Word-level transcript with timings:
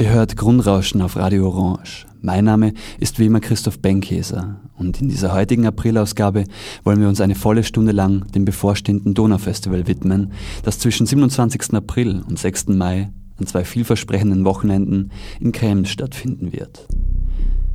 Ihr 0.00 0.08
hört 0.08 0.34
Grundrauschen 0.34 1.02
auf 1.02 1.16
Radio 1.16 1.46
Orange. 1.46 2.06
Mein 2.22 2.46
Name 2.46 2.72
ist 3.00 3.18
wie 3.18 3.26
immer 3.26 3.40
Christoph 3.40 3.80
Benkeser 3.80 4.58
und 4.78 4.98
in 5.02 5.10
dieser 5.10 5.34
heutigen 5.34 5.66
Aprilausgabe 5.66 6.44
wollen 6.84 7.02
wir 7.02 7.08
uns 7.08 7.20
eine 7.20 7.34
volle 7.34 7.64
Stunde 7.64 7.92
lang 7.92 8.26
dem 8.32 8.46
bevorstehenden 8.46 9.12
Donaufestival 9.12 9.86
widmen, 9.86 10.32
das 10.62 10.78
zwischen 10.78 11.04
27. 11.04 11.74
April 11.74 12.22
und 12.26 12.38
6. 12.38 12.68
Mai 12.68 13.10
an 13.36 13.46
zwei 13.46 13.62
vielversprechenden 13.62 14.46
Wochenenden 14.46 15.10
in 15.38 15.52
Krems 15.52 15.90
stattfinden 15.90 16.54
wird. 16.54 16.88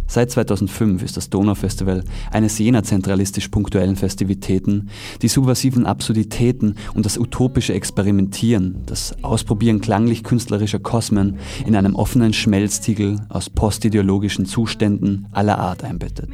Seit 0.08 0.32
2005 0.32 1.04
ist 1.04 1.18
das 1.18 1.30
Donaufestival 1.30 2.04
eines 2.32 2.58
jener 2.60 2.84
zentralistisch 2.84 3.48
punktuellen 3.50 3.96
Festivitäten, 3.96 4.90
die 5.22 5.28
subversiven 5.28 5.86
Absurditäten 5.86 6.76
und 6.94 7.06
das 7.06 7.18
utopische 7.18 7.74
Experimentieren, 7.74 8.84
das 8.86 9.16
Ausprobieren 9.24 9.82
klanglich-künstlerischer 9.82 10.80
Kosmen 10.80 11.40
in 11.66 11.76
einem 11.76 11.96
offenen 11.96 12.34
Schmelztiegel 12.34 13.20
aus 13.30 13.50
postideologischen 13.50 14.46
Zuständen 14.46 15.28
aller 15.32 15.58
Art 15.58 15.84
einbettet. 15.84 16.30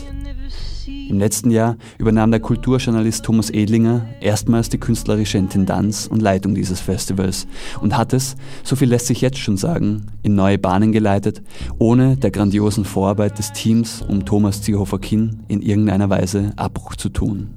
Im 0.88 1.20
letzten 1.20 1.52
Jahr 1.52 1.78
übernahm 1.98 2.32
der 2.32 2.40
Kulturjournalist 2.40 3.24
Thomas 3.24 3.50
Edlinger 3.50 4.06
erstmals 4.20 4.70
die 4.70 4.80
künstlerische 4.80 5.38
Intendanz 5.38 6.08
und 6.08 6.22
Leitung 6.22 6.56
dieses 6.56 6.80
Festivals 6.80 7.48
und 7.82 7.98
hat 7.98 8.14
es, 8.14 8.36
so 8.64 8.76
viel 8.76 8.90
lässt 8.90 9.08
sich 9.08 9.22
jetzt 9.22 9.38
schon 9.38 9.58
sagen, 9.58 10.08
in 10.24 10.36
neue 10.36 10.58
Bahnen 10.58 10.92
geleitet, 10.92 11.42
ohne 11.80 12.18
der 12.18 12.32
grandiosen 12.32 12.86
Vorarbeit 12.86 13.38
des 13.38 13.52
Teams 13.54 14.02
um 14.02 14.26
Thomas 14.26 14.62
Zierhofer-Kinn 14.62 15.44
in 15.48 15.62
irgendeiner 15.62 16.10
Weise 16.10 16.54
Abbruch 16.56 16.96
zu 16.96 17.10
tun. 17.10 17.56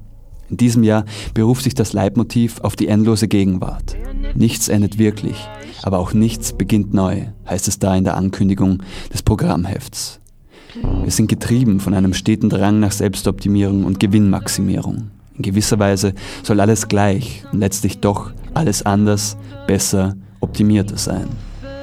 In 0.51 0.57
diesem 0.57 0.83
Jahr 0.83 1.05
beruft 1.33 1.65
sich 1.65 1.75
das 1.75 1.93
Leitmotiv 1.93 2.61
auf 2.61 2.77
die 2.77 2.89
endlose 2.89 3.29
Gegenwart. 3.29 3.97
Nichts 4.35 4.69
endet 4.69 4.99
wirklich, 4.99 5.37
aber 5.83 5.99
auch 5.99 6.13
nichts 6.13 6.53
beginnt 6.53 6.93
neu, 6.93 7.29
heißt 7.49 7.69
es 7.69 7.79
da 7.79 7.97
in 7.97 8.05
der 8.05 8.17
Ankündigung 8.17 8.83
des 9.13 9.23
Programmhefts. 9.23 10.21
Wir 10.83 11.11
sind 11.11 11.29
getrieben 11.29 11.79
von 11.79 11.95
einem 11.95 12.15
steten 12.15 12.49
Drang 12.49 12.81
nach 12.81 12.91
Selbstoptimierung 12.91 13.85
und 13.85 14.01
Gewinnmaximierung. 14.01 15.11
In 15.37 15.43
gewisser 15.43 15.79
Weise 15.79 16.15
soll 16.43 16.61
alles 16.61 16.89
gleich 16.89 17.45
und 17.53 17.61
letztlich 17.61 18.01
doch 18.01 18.33
alles 18.55 18.85
anders, 18.85 19.37
besser, 19.69 20.17
optimierter 20.41 20.97
sein. 20.97 21.29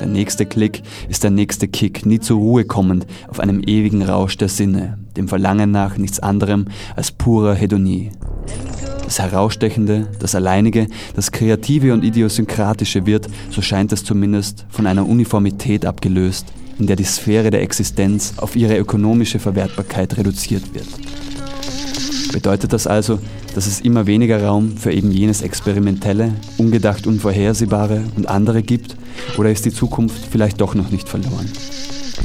Der 0.02 0.08
nächste 0.08 0.46
Klick 0.46 0.82
ist 1.08 1.24
der 1.24 1.32
nächste 1.32 1.68
Kick, 1.68 2.06
nie 2.06 2.20
zur 2.20 2.40
Ruhe 2.40 2.66
kommend 2.66 3.06
auf 3.30 3.40
einem 3.40 3.62
ewigen 3.62 4.02
Rausch 4.02 4.36
der 4.36 4.50
Sinne, 4.50 4.98
dem 5.16 5.28
Verlangen 5.28 5.72
nach 5.72 5.98
nichts 5.98 6.20
anderem 6.20 6.66
als 6.96 7.12
purer 7.12 7.54
Hedonie. 7.54 8.12
Das 9.06 9.20
Herausstechende, 9.20 10.08
das 10.20 10.36
Alleinige, 10.36 10.88
das 11.16 11.32
Kreative 11.32 11.94
und 11.94 12.04
Idiosynkratische 12.04 13.06
wird, 13.06 13.28
so 13.50 13.62
scheint 13.62 13.94
es 13.94 14.04
zumindest, 14.04 14.66
von 14.70 14.88
einer 14.88 15.08
Uniformität 15.08 15.86
abgelöst, 15.86 16.48
in 16.82 16.88
der 16.88 16.96
die 16.96 17.04
Sphäre 17.04 17.52
der 17.52 17.62
Existenz 17.62 18.34
auf 18.38 18.56
ihre 18.56 18.76
ökonomische 18.76 19.38
Verwertbarkeit 19.38 20.18
reduziert 20.18 20.74
wird. 20.74 20.88
Bedeutet 22.34 22.74
das 22.74 22.88
also, 22.88 23.20
dass 23.54 23.68
es 23.68 23.82
immer 23.82 24.08
weniger 24.08 24.44
Raum 24.44 24.78
für 24.78 24.92
eben 24.92 25.12
jenes 25.12 25.44
Experimentelle, 25.44 26.34
ungedacht 26.58 27.06
Unvorhersehbare 27.06 28.02
und 28.16 28.28
andere 28.28 28.64
gibt, 28.64 28.96
oder 29.38 29.52
ist 29.52 29.64
die 29.66 29.72
Zukunft 29.72 30.26
vielleicht 30.32 30.60
doch 30.60 30.74
noch 30.74 30.90
nicht 30.90 31.08
verloren? 31.08 31.52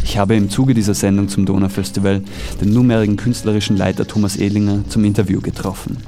Ich 0.03 0.17
habe 0.17 0.37
im 0.37 0.49
Zuge 0.49 0.73
dieser 0.73 0.95
Sendung 0.95 1.29
zum 1.29 1.45
Donaufestival 1.45 2.23
den 2.59 2.73
nunmehrigen 2.73 3.19
künstlerischen 3.19 3.77
Leiter 3.77 4.07
Thomas 4.07 4.37
Ehlinger 4.37 4.85
zum 4.89 5.05
Interview 5.05 5.43
getroffen. 5.43 5.99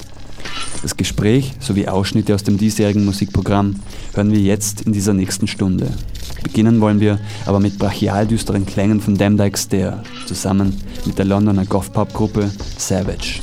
Das 0.82 0.96
Gespräch 0.96 1.54
sowie 1.58 1.88
Ausschnitte 1.88 2.34
aus 2.34 2.44
dem 2.44 2.56
diesjährigen 2.56 3.04
Musikprogramm 3.04 3.76
hören 4.14 4.30
wir 4.30 4.38
jetzt 4.38 4.82
in 4.82 4.92
dieser 4.92 5.12
nächsten 5.12 5.48
Stunde. 5.48 5.90
Beginnen 6.42 6.80
wollen 6.80 7.00
wir 7.00 7.18
aber 7.46 7.58
mit 7.58 7.78
brachial 7.78 8.26
düsteren 8.26 8.64
Klängen 8.64 9.00
von 9.00 9.16
Damn 9.18 9.36
Dyke 9.36 9.58
Stare 9.58 10.02
zusammen 10.26 10.80
mit 11.04 11.18
der 11.18 11.24
Londoner 11.24 11.64
Goth-Pop-Gruppe 11.64 12.50
Savage. 12.76 13.40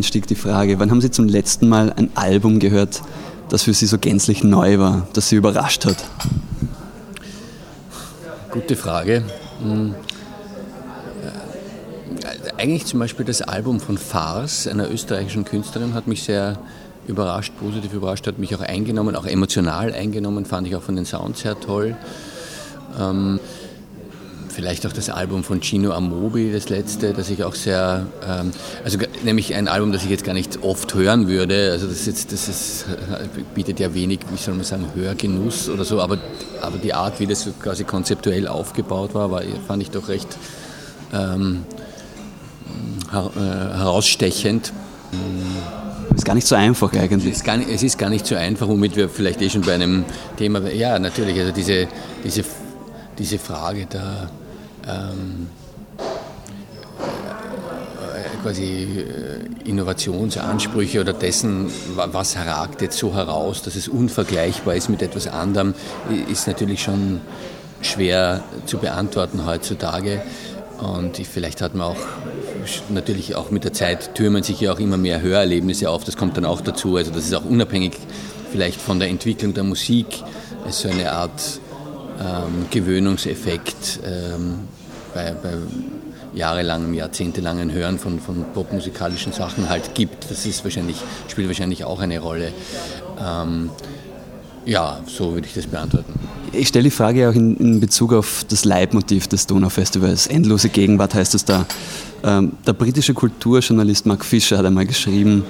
Einstieg 0.00 0.26
die 0.26 0.34
Frage, 0.34 0.78
wann 0.78 0.90
haben 0.90 1.02
Sie 1.02 1.10
zum 1.10 1.28
letzten 1.28 1.68
Mal 1.68 1.92
ein 1.92 2.08
Album 2.14 2.58
gehört, 2.58 3.02
das 3.50 3.64
für 3.64 3.74
Sie 3.74 3.84
so 3.84 3.98
gänzlich 3.98 4.42
neu 4.42 4.78
war, 4.78 5.06
das 5.12 5.28
Sie 5.28 5.36
überrascht 5.36 5.84
hat? 5.84 5.98
Gute 8.50 8.76
Frage. 8.76 9.24
Hm. 9.62 9.94
Äh, 12.22 12.62
eigentlich 12.62 12.86
zum 12.86 12.98
Beispiel 12.98 13.26
das 13.26 13.42
Album 13.42 13.78
von 13.78 13.98
Fars, 13.98 14.66
einer 14.66 14.90
österreichischen 14.90 15.44
Künstlerin, 15.44 15.92
hat 15.92 16.06
mich 16.06 16.22
sehr 16.22 16.58
überrascht, 17.06 17.52
positiv 17.60 17.92
überrascht, 17.92 18.26
hat 18.26 18.38
mich 18.38 18.56
auch 18.56 18.62
eingenommen, 18.62 19.14
auch 19.14 19.26
emotional 19.26 19.92
eingenommen, 19.92 20.46
fand 20.46 20.66
ich 20.66 20.76
auch 20.76 20.82
von 20.82 20.96
den 20.96 21.04
Sounds 21.04 21.44
her 21.44 21.60
toll. 21.60 21.94
Ähm, 22.98 23.38
vielleicht 24.50 24.86
auch 24.86 24.92
das 24.92 25.08
Album 25.08 25.44
von 25.44 25.62
Gino 25.62 25.92
Amobi, 25.92 26.52
das 26.52 26.68
letzte, 26.68 27.12
das 27.12 27.30
ich 27.30 27.44
auch 27.44 27.54
sehr, 27.54 28.06
ähm, 28.26 28.50
also 28.84 28.98
nämlich 29.22 29.54
ein 29.54 29.68
Album, 29.68 29.92
das 29.92 30.04
ich 30.04 30.10
jetzt 30.10 30.24
gar 30.24 30.34
nicht 30.34 30.62
oft 30.62 30.94
hören 30.94 31.28
würde. 31.28 31.70
Also 31.72 31.86
das, 31.86 32.06
jetzt, 32.06 32.32
das 32.32 32.48
ist, 32.48 32.86
bietet 33.54 33.80
ja 33.80 33.94
wenig, 33.94 34.20
wie 34.30 34.36
soll 34.36 34.54
man 34.54 34.64
sagen, 34.64 34.86
Hörgenuss 34.94 35.68
oder 35.68 35.84
so, 35.84 36.00
aber, 36.00 36.18
aber 36.60 36.78
die 36.78 36.92
Art, 36.92 37.20
wie 37.20 37.26
das 37.26 37.48
quasi 37.62 37.84
konzeptuell 37.84 38.48
aufgebaut 38.48 39.14
war, 39.14 39.30
war 39.30 39.42
fand 39.66 39.82
ich 39.82 39.90
doch 39.90 40.08
recht 40.08 40.28
ähm, 41.12 41.64
herausstechend. 43.10 44.72
Ist 46.14 46.24
gar 46.24 46.34
nicht 46.34 46.46
so 46.46 46.54
einfach 46.54 46.92
eigentlich. 46.92 47.32
Es 47.32 47.38
ist, 47.38 47.44
gar 47.44 47.56
nicht, 47.56 47.70
es 47.70 47.82
ist 47.82 47.98
gar 47.98 48.10
nicht 48.10 48.26
so 48.26 48.34
einfach, 48.34 48.68
womit 48.68 48.96
wir 48.96 49.08
vielleicht 49.08 49.40
eh 49.42 49.48
schon 49.48 49.62
bei 49.62 49.74
einem 49.74 50.04
Thema, 50.36 50.60
ja 50.70 50.98
natürlich, 50.98 51.38
also 51.38 51.52
diese, 51.52 51.88
diese, 52.24 52.42
diese 53.18 53.38
Frage 53.38 53.86
der, 53.86 54.30
ähm, 54.88 55.48
quasi 58.42 58.64
äh, 58.64 59.68
Innovationsansprüche 59.68 61.00
oder 61.00 61.12
dessen, 61.12 61.70
was 61.94 62.36
ragt 62.36 62.82
jetzt 62.82 62.98
so 62.98 63.14
heraus, 63.14 63.62
dass 63.62 63.76
es 63.76 63.88
unvergleichbar 63.88 64.74
ist 64.74 64.88
mit 64.88 65.02
etwas 65.02 65.26
anderem, 65.26 65.74
ist 66.30 66.46
natürlich 66.46 66.82
schon 66.82 67.20
schwer 67.82 68.42
zu 68.66 68.78
beantworten 68.78 69.46
heutzutage. 69.46 70.22
Und 70.78 71.18
vielleicht 71.18 71.60
hat 71.60 71.74
man 71.74 71.88
auch 71.88 71.96
natürlich 72.88 73.34
auch 73.34 73.50
mit 73.50 73.64
der 73.64 73.72
Zeit 73.72 74.14
türmen 74.14 74.42
sich 74.42 74.60
ja 74.60 74.72
auch 74.72 74.80
immer 74.80 74.96
mehr 74.96 75.20
Hörerlebnisse 75.20 75.90
auf. 75.90 76.04
Das 76.04 76.16
kommt 76.16 76.36
dann 76.36 76.46
auch 76.46 76.62
dazu. 76.62 76.96
Also 76.96 77.10
das 77.10 77.24
ist 77.24 77.34
auch 77.34 77.44
unabhängig 77.44 77.92
vielleicht 78.50 78.80
von 78.80 78.98
der 78.98 79.08
Entwicklung 79.08 79.52
der 79.52 79.64
Musik. 79.64 80.06
Es 80.66 80.76
ist 80.76 80.82
so 80.82 80.88
eine 80.88 81.12
Art 81.12 81.60
ähm, 82.20 82.66
Gewöhnungseffekt 82.70 84.00
ähm, 84.04 84.60
bei, 85.14 85.32
bei 85.42 85.54
jahrelangem, 86.34 86.94
jahrzehntelangen 86.94 87.72
Hören 87.72 87.98
von, 87.98 88.20
von 88.20 88.44
popmusikalischen 88.54 89.32
Sachen 89.32 89.68
halt 89.68 89.94
gibt. 89.94 90.30
Das 90.30 90.46
ist 90.46 90.62
wahrscheinlich, 90.64 90.96
spielt 91.28 91.48
wahrscheinlich 91.48 91.84
auch 91.84 92.00
eine 92.00 92.20
Rolle. 92.20 92.52
Ähm, 93.18 93.70
ja, 94.66 95.00
so 95.06 95.32
würde 95.32 95.46
ich 95.46 95.54
das 95.54 95.66
beantworten. 95.66 96.12
Ich 96.52 96.68
stelle 96.68 96.84
die 96.84 96.90
Frage 96.90 97.28
auch 97.28 97.34
in, 97.34 97.56
in 97.56 97.80
Bezug 97.80 98.12
auf 98.12 98.44
das 98.48 98.64
Leitmotiv 98.64 99.26
des 99.26 99.46
Donaufestivals. 99.46 100.26
Endlose 100.26 100.68
Gegenwart 100.68 101.14
heißt 101.14 101.34
es 101.34 101.44
da. 101.44 101.64
Ähm, 102.22 102.52
der 102.66 102.74
britische 102.74 103.14
Kulturjournalist 103.14 104.04
Mark 104.04 104.24
Fisher 104.24 104.58
hat 104.58 104.66
einmal 104.66 104.86
geschrieben, 104.86 105.44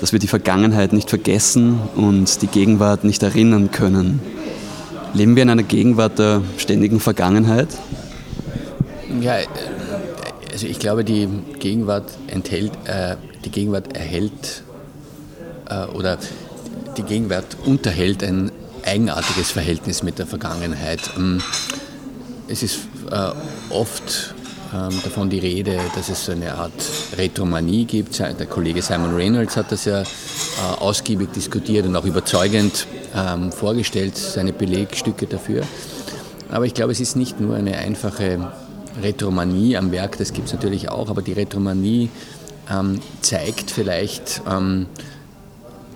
dass 0.00 0.12
wir 0.12 0.18
die 0.18 0.26
Vergangenheit 0.26 0.92
nicht 0.92 1.08
vergessen 1.08 1.78
und 1.94 2.42
die 2.42 2.48
Gegenwart 2.48 3.04
nicht 3.04 3.22
erinnern 3.22 3.70
können. 3.70 4.20
Leben 5.16 5.34
wir 5.34 5.44
in 5.44 5.50
einer 5.50 5.62
Gegenwart 5.62 6.18
der 6.18 6.42
ständigen 6.58 7.00
Vergangenheit? 7.00 7.68
Ja, 9.18 9.38
äh, 9.38 9.46
also 10.52 10.66
ich 10.66 10.78
glaube, 10.78 11.04
die 11.04 11.26
Gegenwart 11.58 12.10
enthält, 12.26 12.72
äh, 12.84 13.16
die 13.42 13.50
Gegenwart 13.50 13.96
erhält 13.96 14.62
äh, 15.70 15.86
oder 15.86 16.18
die 16.98 17.02
Gegenwart 17.02 17.56
unterhält 17.64 18.22
ein 18.22 18.52
eigenartiges 18.84 19.50
Verhältnis 19.52 20.02
mit 20.02 20.18
der 20.18 20.26
Vergangenheit. 20.26 21.00
Ähm, 21.16 21.40
es 22.48 22.62
ist 22.62 22.80
äh, 23.10 23.30
oft 23.70 24.34
davon 24.72 25.30
die 25.30 25.38
Rede, 25.38 25.78
dass 25.94 26.08
es 26.08 26.24
so 26.24 26.32
eine 26.32 26.54
Art 26.54 26.72
Retromanie 27.16 27.84
gibt. 27.84 28.18
Der 28.18 28.46
Kollege 28.46 28.82
Simon 28.82 29.14
Reynolds 29.14 29.56
hat 29.56 29.70
das 29.70 29.84
ja 29.84 30.02
äh, 30.02 30.04
ausgiebig 30.78 31.32
diskutiert 31.32 31.86
und 31.86 31.94
auch 31.96 32.04
überzeugend 32.04 32.86
ähm, 33.14 33.52
vorgestellt, 33.52 34.16
seine 34.16 34.52
Belegstücke 34.52 35.26
dafür. 35.26 35.62
Aber 36.50 36.66
ich 36.66 36.74
glaube, 36.74 36.92
es 36.92 37.00
ist 37.00 37.16
nicht 37.16 37.40
nur 37.40 37.56
eine 37.56 37.78
einfache 37.78 38.52
Retromanie 39.02 39.76
am 39.76 39.92
Werk, 39.92 40.18
das 40.18 40.32
gibt 40.32 40.48
es 40.48 40.52
natürlich 40.52 40.88
auch, 40.88 41.10
aber 41.10 41.22
die 41.22 41.32
Retromanie 41.32 42.08
zeigt 43.20 43.70
vielleicht 43.70 44.42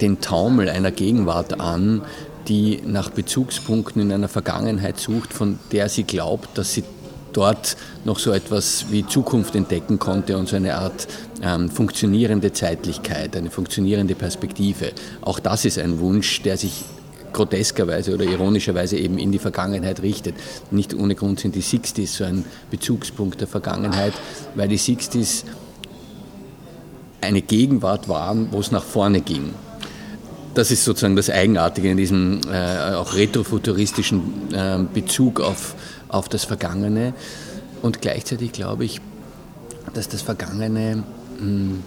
den 0.00 0.20
Taumel 0.20 0.68
einer 0.68 0.92
Gegenwart 0.92 1.58
an, 1.58 2.02
die 2.46 2.80
nach 2.84 3.10
Bezugspunkten 3.10 4.02
in 4.02 4.12
einer 4.12 4.28
Vergangenheit 4.28 4.98
sucht, 4.98 5.32
von 5.32 5.58
der 5.72 5.88
sie 5.88 6.04
glaubt, 6.04 6.56
dass 6.58 6.74
sie 6.74 6.84
dort 7.32 7.76
noch 8.04 8.18
so 8.18 8.32
etwas 8.32 8.86
wie 8.90 9.06
Zukunft 9.06 9.54
entdecken 9.54 9.98
konnte 9.98 10.36
und 10.36 10.48
so 10.48 10.56
eine 10.56 10.76
Art 10.76 11.06
ähm, 11.42 11.70
funktionierende 11.70 12.52
Zeitlichkeit, 12.52 13.36
eine 13.36 13.50
funktionierende 13.50 14.14
Perspektive. 14.14 14.92
Auch 15.20 15.38
das 15.38 15.64
ist 15.64 15.78
ein 15.78 16.00
Wunsch, 16.00 16.42
der 16.42 16.56
sich 16.56 16.84
groteskerweise 17.32 18.14
oder 18.14 18.24
ironischerweise 18.24 18.96
eben 18.96 19.18
in 19.18 19.30
die 19.32 19.38
Vergangenheit 19.38 20.02
richtet. 20.02 20.34
Nicht 20.70 20.94
ohne 20.94 21.14
Grund 21.14 21.40
sind 21.40 21.54
die 21.54 21.62
60s 21.62 22.08
so 22.08 22.24
ein 22.24 22.44
Bezugspunkt 22.70 23.40
der 23.40 23.48
Vergangenheit, 23.48 24.14
weil 24.54 24.68
die 24.68 24.78
60s 24.78 25.44
eine 27.20 27.42
Gegenwart 27.42 28.08
waren, 28.08 28.48
wo 28.50 28.58
es 28.58 28.70
nach 28.72 28.82
vorne 28.82 29.20
ging 29.20 29.54
das 30.54 30.70
ist 30.70 30.84
sozusagen 30.84 31.16
das 31.16 31.30
Eigenartige 31.30 31.90
in 31.90 31.96
diesem 31.96 32.40
äh, 32.52 32.94
auch 32.94 33.14
retrofuturistischen 33.14 34.52
äh, 34.52 34.78
Bezug 34.92 35.40
auf, 35.40 35.74
auf 36.10 36.28
das 36.28 36.44
Vergangene. 36.44 37.14
Und 37.82 38.00
gleichzeitig 38.02 38.52
glaube 38.52 38.84
ich, 38.84 39.00
dass 39.94 40.08
das 40.08 40.22
Vergangene 40.22 41.02
hm, 41.38 41.82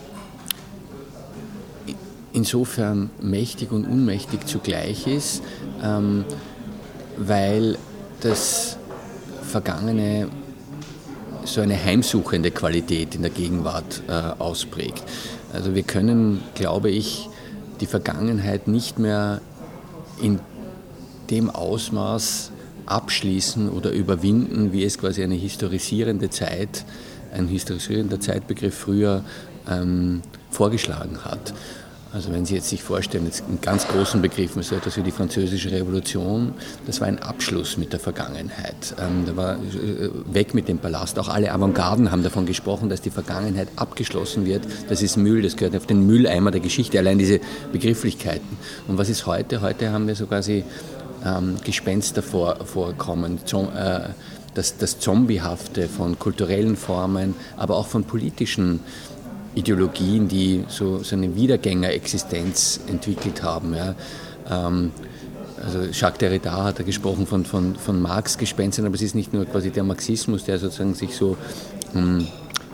insofern 2.34 3.12
mächtig 3.22 3.72
und 3.72 3.86
unmächtig 3.86 4.48
zugleich 4.48 5.08
ist, 5.08 5.44
ähm, 5.84 6.26
weil 7.18 7.78
das 8.22 8.78
Vergangene 9.44 10.30
so 11.46 11.62
eine 11.62 11.82
heimsuchende 11.82 12.52
Qualität 12.52 13.16
in 13.16 13.22
der 13.22 13.32
Gegenwart 13.32 14.02
äh, 14.08 14.12
ausprägt. 14.12 15.04
Also 15.52 15.76
wir 15.76 15.84
können, 15.84 16.42
glaube 16.56 16.90
ich, 16.90 17.30
die 17.80 17.86
Vergangenheit 17.86 18.68
nicht 18.68 18.98
mehr 18.98 19.42
in 20.22 20.40
dem 21.30 21.50
Ausmaß 21.50 22.52
abschließen 22.86 23.70
oder 23.70 23.92
überwinden, 23.92 24.72
wie 24.72 24.84
es 24.84 24.98
quasi 24.98 25.24
eine 25.24 25.36
historisierende 25.36 26.30
Zeit, 26.30 26.86
ein 27.34 27.48
historisierender 27.48 28.20
Zeitbegriff 28.20 28.76
früher 28.76 29.24
ähm, 29.70 30.22
vorgeschlagen 30.52 31.26
hat. 31.26 31.54
Also 32.14 32.32
wenn 32.32 32.46
Sie 32.46 32.54
jetzt 32.54 32.70
sich 32.70 32.84
vorstellen, 32.84 33.26
jetzt 33.26 33.44
in 33.50 33.60
ganz 33.60 33.88
großen 33.88 34.22
Begriffen, 34.22 34.62
so 34.62 34.76
etwas 34.76 34.98
wie 34.98 35.02
die 35.02 35.12
Französische 35.12 35.72
Revolution, 35.72 36.54
das 36.86 37.02
war 37.02 37.08
ein 37.08 37.18
Abschluss 37.18 37.76
mit 37.76 37.92
der 37.92 38.00
Vergangenheit. 38.00 38.94
Ähm, 39.02 39.24
da 39.26 39.36
war 39.36 39.56
äh, 39.56 40.10
weg 40.32 40.54
mit 40.54 40.68
dem 40.68 40.78
Palast. 40.78 41.18
Auch 41.18 41.28
alle 41.28 41.52
Avantgarden 41.52 42.12
haben 42.12 42.22
davon 42.22 42.46
gesprochen, 42.46 42.88
dass 42.88 43.02
die 43.02 43.10
Vergangenheit 43.10 43.68
abgeschlossen 43.78 44.46
wird. 44.46 44.62
Das 44.90 45.02
ist 45.02 45.18
Müll, 45.18 45.42
das 45.42 45.56
gehört 45.56 45.76
auf 45.76 45.88
den 45.88 46.06
Mülleimer 46.06 46.52
der 46.52 46.62
Geschichte, 46.62 47.00
allein 47.00 47.18
diese 47.18 47.40
Begrifflichkeiten. 47.72 48.58
Und 48.88 49.00
was 49.00 49.10
ist 49.10 49.26
heute? 49.26 49.62
Heute 49.62 49.92
haben 49.92 50.06
wir 50.06 50.14
so 50.14 50.28
quasi 50.28 50.64
ähm, 51.26 51.58
Gespenster 51.64 52.22
vor, 52.22 52.66
vorkommen. 52.66 53.40
Äh, 53.76 54.00
das, 54.54 54.78
das 54.78 55.00
Zombiehafte 55.00 55.88
von 55.88 56.20
kulturellen 56.20 56.76
Formen, 56.76 57.34
aber 57.58 57.76
auch 57.76 57.88
von 57.88 58.04
politischen 58.04 58.82
Ideologien, 59.56 60.28
die 60.28 60.66
so, 60.68 61.00
so 61.00 61.16
eine 61.16 61.36
Wiedergängerexistenz 61.36 62.82
entwickelt 62.88 63.44
haben. 63.44 63.74
Ja. 63.74 63.96
Ähm, 64.50 64.92
also 65.64 65.80
Jacques 65.92 66.18
Derrida 66.20 66.64
hat 66.64 66.80
da 66.80 66.84
gesprochen 66.84 67.26
von, 67.26 67.46
von, 67.46 67.76
von 67.76 68.02
Marx-Gespenstern, 68.02 68.86
aber 68.86 68.96
es 68.96 69.02
ist 69.02 69.16
nicht 69.16 69.34
nur 69.34 69.46
quasi 69.46 69.70
der 69.70 69.84
Marxismus, 69.84 70.44
der 70.44 70.60
sozusagen 70.60 70.94
sich 70.94 71.16
so 71.16 71.38
ähm, 71.96 72.28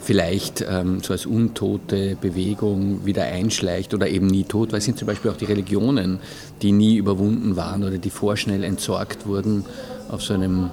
vielleicht 0.09 0.65
ähm, 0.67 1.03
so 1.03 1.13
als 1.13 1.27
untote 1.27 2.17
Bewegung 2.19 3.05
wieder 3.05 3.25
einschleicht 3.25 3.93
oder 3.93 4.07
eben 4.07 4.25
nie 4.25 4.43
tot, 4.43 4.71
weil 4.71 4.79
es 4.79 4.85
sind 4.85 4.97
zum 4.97 5.05
Beispiel 5.05 5.29
auch 5.29 5.37
die 5.37 5.45
Religionen, 5.45 6.17
die 6.63 6.71
nie 6.71 6.95
überwunden 6.95 7.55
waren 7.55 7.83
oder 7.83 7.99
die 7.99 8.09
vorschnell 8.09 8.63
entsorgt 8.63 9.27
wurden 9.27 9.65
auf 10.09 10.23
so 10.23 10.33
einem 10.33 10.71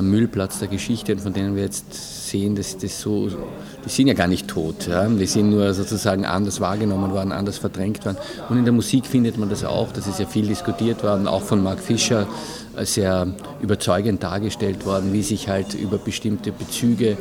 Müllplatz 0.00 0.60
der 0.60 0.68
Geschichte 0.68 1.18
von 1.18 1.34
denen 1.34 1.56
wir 1.56 1.64
jetzt 1.64 2.30
sehen, 2.30 2.54
dass 2.54 2.78
das 2.78 2.98
so, 2.98 3.28
die 3.84 3.90
sind 3.90 4.06
ja 4.06 4.14
gar 4.14 4.28
nicht 4.28 4.48
tot, 4.48 4.86
ja? 4.88 5.06
die 5.06 5.26
sind 5.26 5.50
nur 5.50 5.74
sozusagen 5.74 6.24
anders 6.24 6.58
wahrgenommen 6.60 7.10
worden, 7.10 7.32
anders 7.32 7.58
verdrängt 7.58 8.06
worden. 8.06 8.16
Und 8.48 8.56
in 8.56 8.64
der 8.64 8.72
Musik 8.72 9.04
findet 9.04 9.36
man 9.36 9.50
das 9.50 9.62
auch, 9.62 9.92
das 9.92 10.06
ist 10.06 10.20
ja 10.20 10.26
viel 10.26 10.46
diskutiert 10.46 11.02
worden, 11.02 11.26
auch 11.26 11.42
von 11.42 11.62
Mark 11.62 11.80
Fischer 11.80 12.26
äh, 12.78 12.86
sehr 12.86 13.26
überzeugend 13.60 14.22
dargestellt 14.22 14.86
worden, 14.86 15.12
wie 15.12 15.22
sich 15.22 15.50
halt 15.50 15.74
über 15.74 15.98
bestimmte 15.98 16.50
Bezüge 16.50 17.18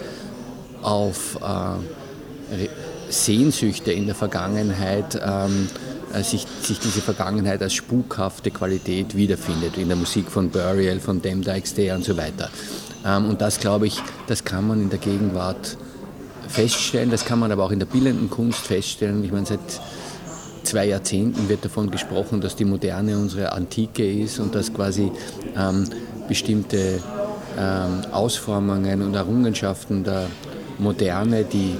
auf 0.81 1.37
äh, 1.41 2.67
Sehnsüchte 3.09 3.91
in 3.91 4.05
der 4.05 4.15
Vergangenheit 4.15 5.19
ähm, 5.23 5.67
äh, 6.13 6.23
sich, 6.23 6.45
sich 6.61 6.79
diese 6.79 7.01
Vergangenheit 7.01 7.61
als 7.61 7.73
spukhafte 7.73 8.51
Qualität 8.51 9.15
wiederfindet, 9.15 9.77
in 9.77 9.87
der 9.87 9.97
Musik 9.97 10.29
von 10.29 10.49
Burial, 10.49 10.99
von 10.99 11.21
Dem 11.21 11.43
Dykes 11.43 11.73
Day 11.75 11.91
und 11.91 12.03
so 12.03 12.17
weiter. 12.17 12.49
Ähm, 13.05 13.29
und 13.29 13.41
das, 13.41 13.59
glaube 13.59 13.87
ich, 13.87 14.01
das 14.27 14.43
kann 14.43 14.67
man 14.67 14.81
in 14.81 14.89
der 14.89 14.99
Gegenwart 14.99 15.77
feststellen, 16.47 17.11
das 17.11 17.25
kann 17.25 17.39
man 17.39 17.51
aber 17.51 17.63
auch 17.63 17.71
in 17.71 17.79
der 17.79 17.85
bildenden 17.85 18.29
Kunst 18.29 18.59
feststellen. 18.59 19.23
Ich 19.23 19.31
meine, 19.31 19.45
seit 19.45 19.59
zwei 20.63 20.87
Jahrzehnten 20.87 21.47
wird 21.47 21.63
davon 21.63 21.91
gesprochen, 21.91 22.41
dass 22.41 22.55
die 22.55 22.65
Moderne 22.65 23.17
unsere 23.17 23.51
Antike 23.51 24.09
ist 24.09 24.39
und 24.39 24.55
dass 24.55 24.73
quasi 24.73 25.11
ähm, 25.55 25.87
bestimmte 26.27 27.01
ähm, 27.57 28.01
Ausformungen 28.11 29.01
und 29.01 29.13
Errungenschaften 29.13 30.03
der 30.03 30.27
Moderne, 30.79 31.43
die 31.43 31.75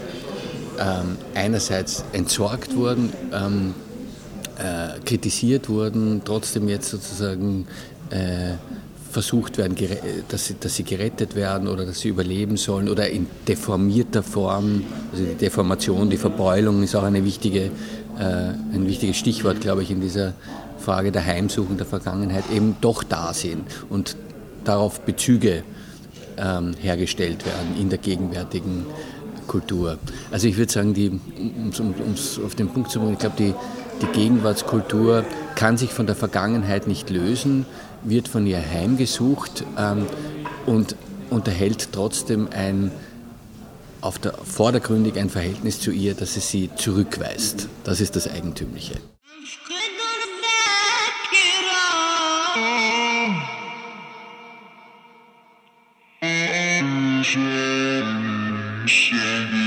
ähm, 0.79 1.17
einerseits 1.33 2.03
entsorgt 2.13 2.75
wurden, 2.75 3.11
ähm, 3.33 3.73
äh, 4.57 4.99
kritisiert 5.05 5.69
wurden, 5.69 6.21
trotzdem 6.23 6.69
jetzt 6.69 6.89
sozusagen 6.89 7.67
äh, 8.09 8.53
versucht 9.11 9.57
werden, 9.57 9.75
dass 10.27 10.45
sie, 10.45 10.55
dass 10.59 10.75
sie 10.75 10.83
gerettet 10.83 11.35
werden 11.35 11.67
oder 11.67 11.85
dass 11.85 11.99
sie 11.99 12.09
überleben 12.09 12.57
sollen 12.57 12.89
oder 12.89 13.09
in 13.09 13.27
deformierter 13.47 14.21
Form, 14.21 14.83
also 15.11 15.25
die 15.25 15.35
Deformation, 15.35 16.09
die 16.09 16.17
Verbeulung 16.17 16.83
ist 16.83 16.95
auch 16.95 17.03
eine 17.03 17.25
wichtige, 17.25 17.71
äh, 18.19 18.21
ein 18.73 18.85
wichtiges 18.85 19.17
Stichwort, 19.17 19.61
glaube 19.61 19.83
ich, 19.83 19.91
in 19.91 20.01
dieser 20.01 20.33
Frage 20.77 21.11
der 21.11 21.25
Heimsuchung 21.25 21.77
der 21.77 21.87
Vergangenheit, 21.87 22.43
eben 22.53 22.77
doch 22.81 23.03
da 23.03 23.33
sind 23.33 23.63
und 23.89 24.15
darauf 24.63 25.01
Bezüge 25.01 25.63
ähm, 26.39 26.73
hergestellt 26.79 27.45
werden 27.45 27.79
in 27.79 27.89
der 27.89 27.99
gegenwärtigen 27.99 28.85
Kultur. 29.47 29.97
Also 30.31 30.47
ich 30.47 30.57
würde 30.57 30.71
sagen, 30.71 31.21
um 31.79 32.13
es 32.13 32.39
auf 32.39 32.55
den 32.55 32.69
Punkt 32.69 32.91
zu 32.91 32.99
bringen, 32.99 33.13
ich 33.13 33.19
glaube, 33.19 33.35
die, 33.37 33.53
die 34.01 34.07
Gegenwartskultur 34.07 35.25
kann 35.55 35.77
sich 35.77 35.91
von 35.91 36.05
der 36.05 36.15
Vergangenheit 36.15 36.87
nicht 36.87 37.09
lösen, 37.09 37.65
wird 38.03 38.27
von 38.27 38.47
ihr 38.47 38.59
heimgesucht 38.59 39.65
ähm, 39.77 40.05
und 40.65 40.95
unterhält 41.29 41.89
trotzdem 41.91 42.47
ein 42.51 42.91
auf 44.01 44.19
der, 44.19 44.33
vordergründig 44.33 45.17
ein 45.17 45.29
Verhältnis 45.29 45.81
zu 45.81 45.91
ihr, 45.91 46.13
dass 46.13 46.37
es 46.37 46.49
sie 46.49 46.69
zurückweist. 46.75 47.67
Das 47.83 47.99
ist 47.99 48.15
das 48.15 48.29
Eigentümliche. 48.29 48.95
Shame, 57.29 58.87
shame. 58.87 59.58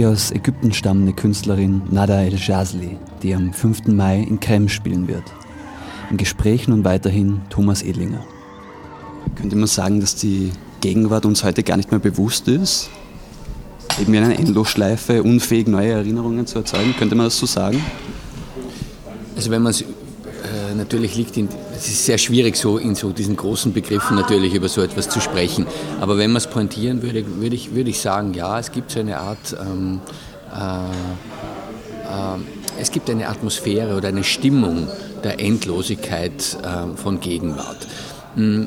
Die 0.00 0.06
aus 0.06 0.30
Ägypten 0.30 0.72
stammende 0.72 1.12
Künstlerin 1.12 1.82
Nada 1.90 2.22
El 2.22 2.34
Jazli, 2.38 2.96
die 3.22 3.34
am 3.34 3.52
5. 3.52 3.88
Mai 3.88 4.20
in 4.20 4.40
Krems 4.40 4.72
spielen 4.72 5.08
wird. 5.08 5.24
Im 6.10 6.16
Gespräch 6.16 6.68
nun 6.68 6.84
weiterhin 6.84 7.42
Thomas 7.50 7.82
Edlinger. 7.82 8.24
Könnte 9.34 9.56
man 9.56 9.66
sagen, 9.66 10.00
dass 10.00 10.14
die 10.14 10.52
Gegenwart 10.80 11.26
uns 11.26 11.44
heute 11.44 11.62
gar 11.62 11.76
nicht 11.76 11.90
mehr 11.90 12.00
bewusst 12.00 12.48
ist? 12.48 12.88
Eben 14.00 14.14
in 14.14 14.24
einer 14.24 14.38
Endlosschleife, 14.38 15.22
unfähig 15.22 15.66
neue 15.66 15.90
Erinnerungen 15.90 16.46
zu 16.46 16.60
erzeugen? 16.60 16.94
Könnte 16.98 17.14
man 17.14 17.26
das 17.26 17.36
so 17.36 17.44
sagen? 17.44 17.84
Also 19.36 19.50
wenn 19.50 19.60
man 19.60 19.72
es 19.72 19.82
äh, 19.82 19.84
natürlich 20.78 21.14
liegt 21.14 21.36
in, 21.36 21.50
es 21.80 21.88
ist 21.88 22.04
sehr 22.04 22.18
schwierig, 22.18 22.56
so 22.56 22.76
in 22.76 22.94
so 22.94 23.10
diesen 23.10 23.36
großen 23.36 23.72
Begriffen 23.72 24.14
natürlich 24.14 24.52
über 24.52 24.68
so 24.68 24.82
etwas 24.82 25.08
zu 25.08 25.18
sprechen. 25.18 25.66
Aber 25.98 26.18
wenn 26.18 26.30
man 26.30 26.36
es 26.36 26.46
pointieren 26.46 27.02
würde, 27.02 27.24
würde 27.40 27.56
ich, 27.56 27.74
würde 27.74 27.88
ich 27.88 28.00
sagen, 28.00 28.34
ja, 28.34 28.58
es 28.58 28.70
gibt 28.70 28.90
so 28.90 29.00
eine 29.00 29.18
Art, 29.18 29.56
ähm, 29.58 30.00
äh, 30.54 30.84
äh, 32.04 32.38
es 32.78 32.90
gibt 32.90 33.08
eine 33.08 33.28
Atmosphäre 33.28 33.96
oder 33.96 34.08
eine 34.08 34.24
Stimmung 34.24 34.88
der 35.24 35.40
Endlosigkeit 35.40 36.58
äh, 36.62 36.96
von 36.96 37.18
Gegenwart. 37.20 37.86
Hm, 38.34 38.66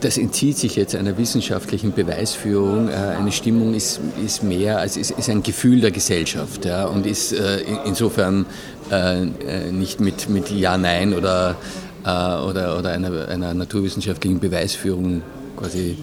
das 0.00 0.16
entzieht 0.16 0.56
sich 0.56 0.76
jetzt 0.76 0.94
einer 0.94 1.18
wissenschaftlichen 1.18 1.92
Beweisführung. 1.92 2.88
Äh, 2.88 2.92
eine 2.94 3.30
Stimmung 3.30 3.74
ist, 3.74 4.00
ist 4.24 4.42
mehr 4.42 4.78
als 4.78 4.96
ist, 4.96 5.10
ist 5.10 5.28
ein 5.28 5.42
Gefühl 5.42 5.82
der 5.82 5.90
Gesellschaft 5.90 6.64
ja, 6.64 6.86
und 6.86 7.04
ist 7.04 7.34
äh, 7.34 7.58
insofern 7.84 8.46
äh, 8.90 9.26
nicht 9.70 10.00
mit, 10.00 10.30
mit 10.30 10.50
Ja, 10.50 10.78
Nein 10.78 11.12
oder, 11.12 11.56
oder, 12.02 12.78
oder 12.78 12.90
einer, 12.90 13.28
einer 13.28 13.54
naturwissenschaftlichen 13.54 14.40
Beweisführung 14.40 15.22
quasi 15.56 15.98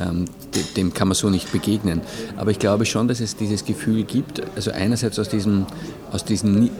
ähm, 0.00 0.24
dem 0.76 0.92
kann 0.92 1.08
man 1.08 1.14
so 1.14 1.30
nicht 1.30 1.52
begegnen. 1.52 2.00
Aber 2.36 2.50
ich 2.50 2.58
glaube 2.58 2.86
schon, 2.86 3.08
dass 3.08 3.20
es 3.20 3.36
dieses 3.36 3.64
Gefühl 3.64 4.04
gibt, 4.04 4.42
also 4.56 4.70
einerseits 4.70 5.18
aus, 5.18 5.28
diesem, 5.28 5.66
aus, 6.10 6.24
diesem, 6.24 6.70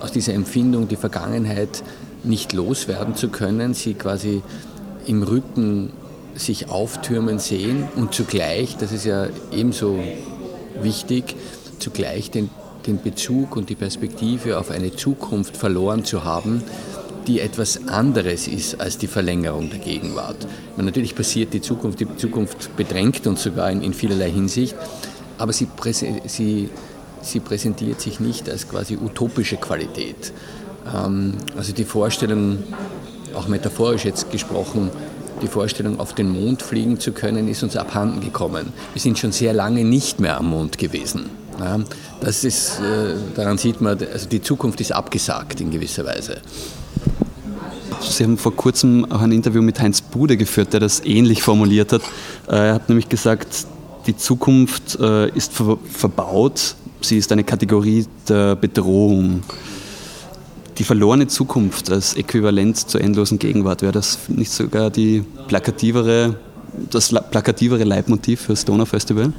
aus 0.00 0.12
dieser 0.12 0.34
Empfindung, 0.34 0.88
die 0.88 0.96
Vergangenheit 0.96 1.82
nicht 2.24 2.52
loswerden 2.52 3.14
zu 3.14 3.28
können, 3.28 3.74
sie 3.74 3.94
quasi 3.94 4.42
im 5.06 5.22
Rücken 5.22 5.90
sich 6.34 6.68
auftürmen 6.68 7.38
sehen 7.38 7.88
und 7.96 8.14
zugleich, 8.14 8.76
das 8.76 8.92
ist 8.92 9.04
ja 9.04 9.28
ebenso 9.52 9.98
wichtig, 10.82 11.34
zugleich 11.78 12.30
den, 12.30 12.50
den 12.86 13.00
Bezug 13.02 13.56
und 13.56 13.70
die 13.70 13.74
Perspektive 13.74 14.58
auf 14.58 14.70
eine 14.70 14.94
Zukunft 14.94 15.56
verloren 15.56 16.04
zu 16.04 16.24
haben, 16.24 16.62
die 17.28 17.40
etwas 17.40 17.86
anderes 17.88 18.48
ist 18.48 18.80
als 18.80 18.96
die 18.98 19.06
Verlängerung 19.06 19.68
der 19.70 19.78
Gegenwart. 19.78 20.46
Meine, 20.76 20.86
natürlich 20.86 21.14
passiert 21.14 21.52
die 21.52 21.60
Zukunft, 21.60 22.00
die 22.00 22.16
Zukunft 22.16 22.74
bedrängt 22.76 23.26
uns 23.26 23.42
sogar 23.42 23.70
in, 23.70 23.82
in 23.82 23.92
vielerlei 23.92 24.30
Hinsicht, 24.30 24.74
aber 25.36 25.52
sie, 25.52 25.68
sie, 26.26 26.70
sie 27.20 27.40
präsentiert 27.40 28.00
sich 28.00 28.18
nicht 28.18 28.48
als 28.48 28.68
quasi 28.68 28.96
utopische 28.96 29.58
Qualität. 29.58 30.32
Ähm, 30.92 31.34
also 31.56 31.72
die 31.72 31.84
Vorstellung, 31.84 32.64
auch 33.34 33.46
metaphorisch 33.46 34.06
jetzt 34.06 34.30
gesprochen, 34.30 34.90
die 35.42 35.48
Vorstellung, 35.48 36.00
auf 36.00 36.14
den 36.14 36.30
Mond 36.30 36.62
fliegen 36.62 36.98
zu 36.98 37.12
können, 37.12 37.46
ist 37.46 37.62
uns 37.62 37.76
abhanden 37.76 38.20
gekommen. 38.20 38.72
Wir 38.94 39.00
sind 39.00 39.18
schon 39.18 39.32
sehr 39.32 39.52
lange 39.52 39.84
nicht 39.84 40.18
mehr 40.18 40.38
am 40.38 40.46
Mond 40.50 40.78
gewesen. 40.78 41.30
Ja, 41.60 41.78
das 42.20 42.44
ist, 42.44 42.80
äh, 42.80 43.14
daran 43.34 43.58
sieht 43.58 43.80
man, 43.80 43.98
also 44.12 44.28
die 44.28 44.40
Zukunft 44.40 44.80
ist 44.80 44.92
abgesagt 44.92 45.60
in 45.60 45.70
gewisser 45.70 46.04
Weise. 46.04 46.40
Sie 48.00 48.24
haben 48.24 48.38
vor 48.38 48.54
kurzem 48.54 49.10
auch 49.10 49.20
ein 49.20 49.32
Interview 49.32 49.62
mit 49.62 49.80
Heinz 49.80 50.00
Bude 50.00 50.36
geführt, 50.36 50.72
der 50.72 50.80
das 50.80 51.04
ähnlich 51.04 51.42
formuliert 51.42 51.92
hat. 51.92 52.02
Äh, 52.48 52.68
er 52.68 52.74
hat 52.74 52.88
nämlich 52.88 53.08
gesagt, 53.08 53.66
die 54.06 54.16
Zukunft 54.16 54.98
äh, 55.00 55.28
ist 55.30 55.52
verbaut, 55.52 56.76
sie 57.00 57.18
ist 57.18 57.30
eine 57.32 57.44
Kategorie 57.44 58.06
der 58.28 58.56
Bedrohung 58.56 59.42
die 60.78 60.84
verlorene 60.84 61.26
Zukunft 61.26 61.90
als 61.90 62.14
Äquivalent 62.14 62.76
zur 62.76 63.00
endlosen 63.00 63.38
Gegenwart, 63.38 63.82
wäre 63.82 63.92
das 63.92 64.18
nicht 64.28 64.52
sogar 64.52 64.90
die 64.90 65.24
plakativere, 65.48 66.36
das 66.90 67.08
plakativere 67.08 67.84
Leitmotiv 67.84 68.42
für 68.42 68.52
das 68.52 68.64
Donau 68.64 68.84
Festival? 68.84 69.32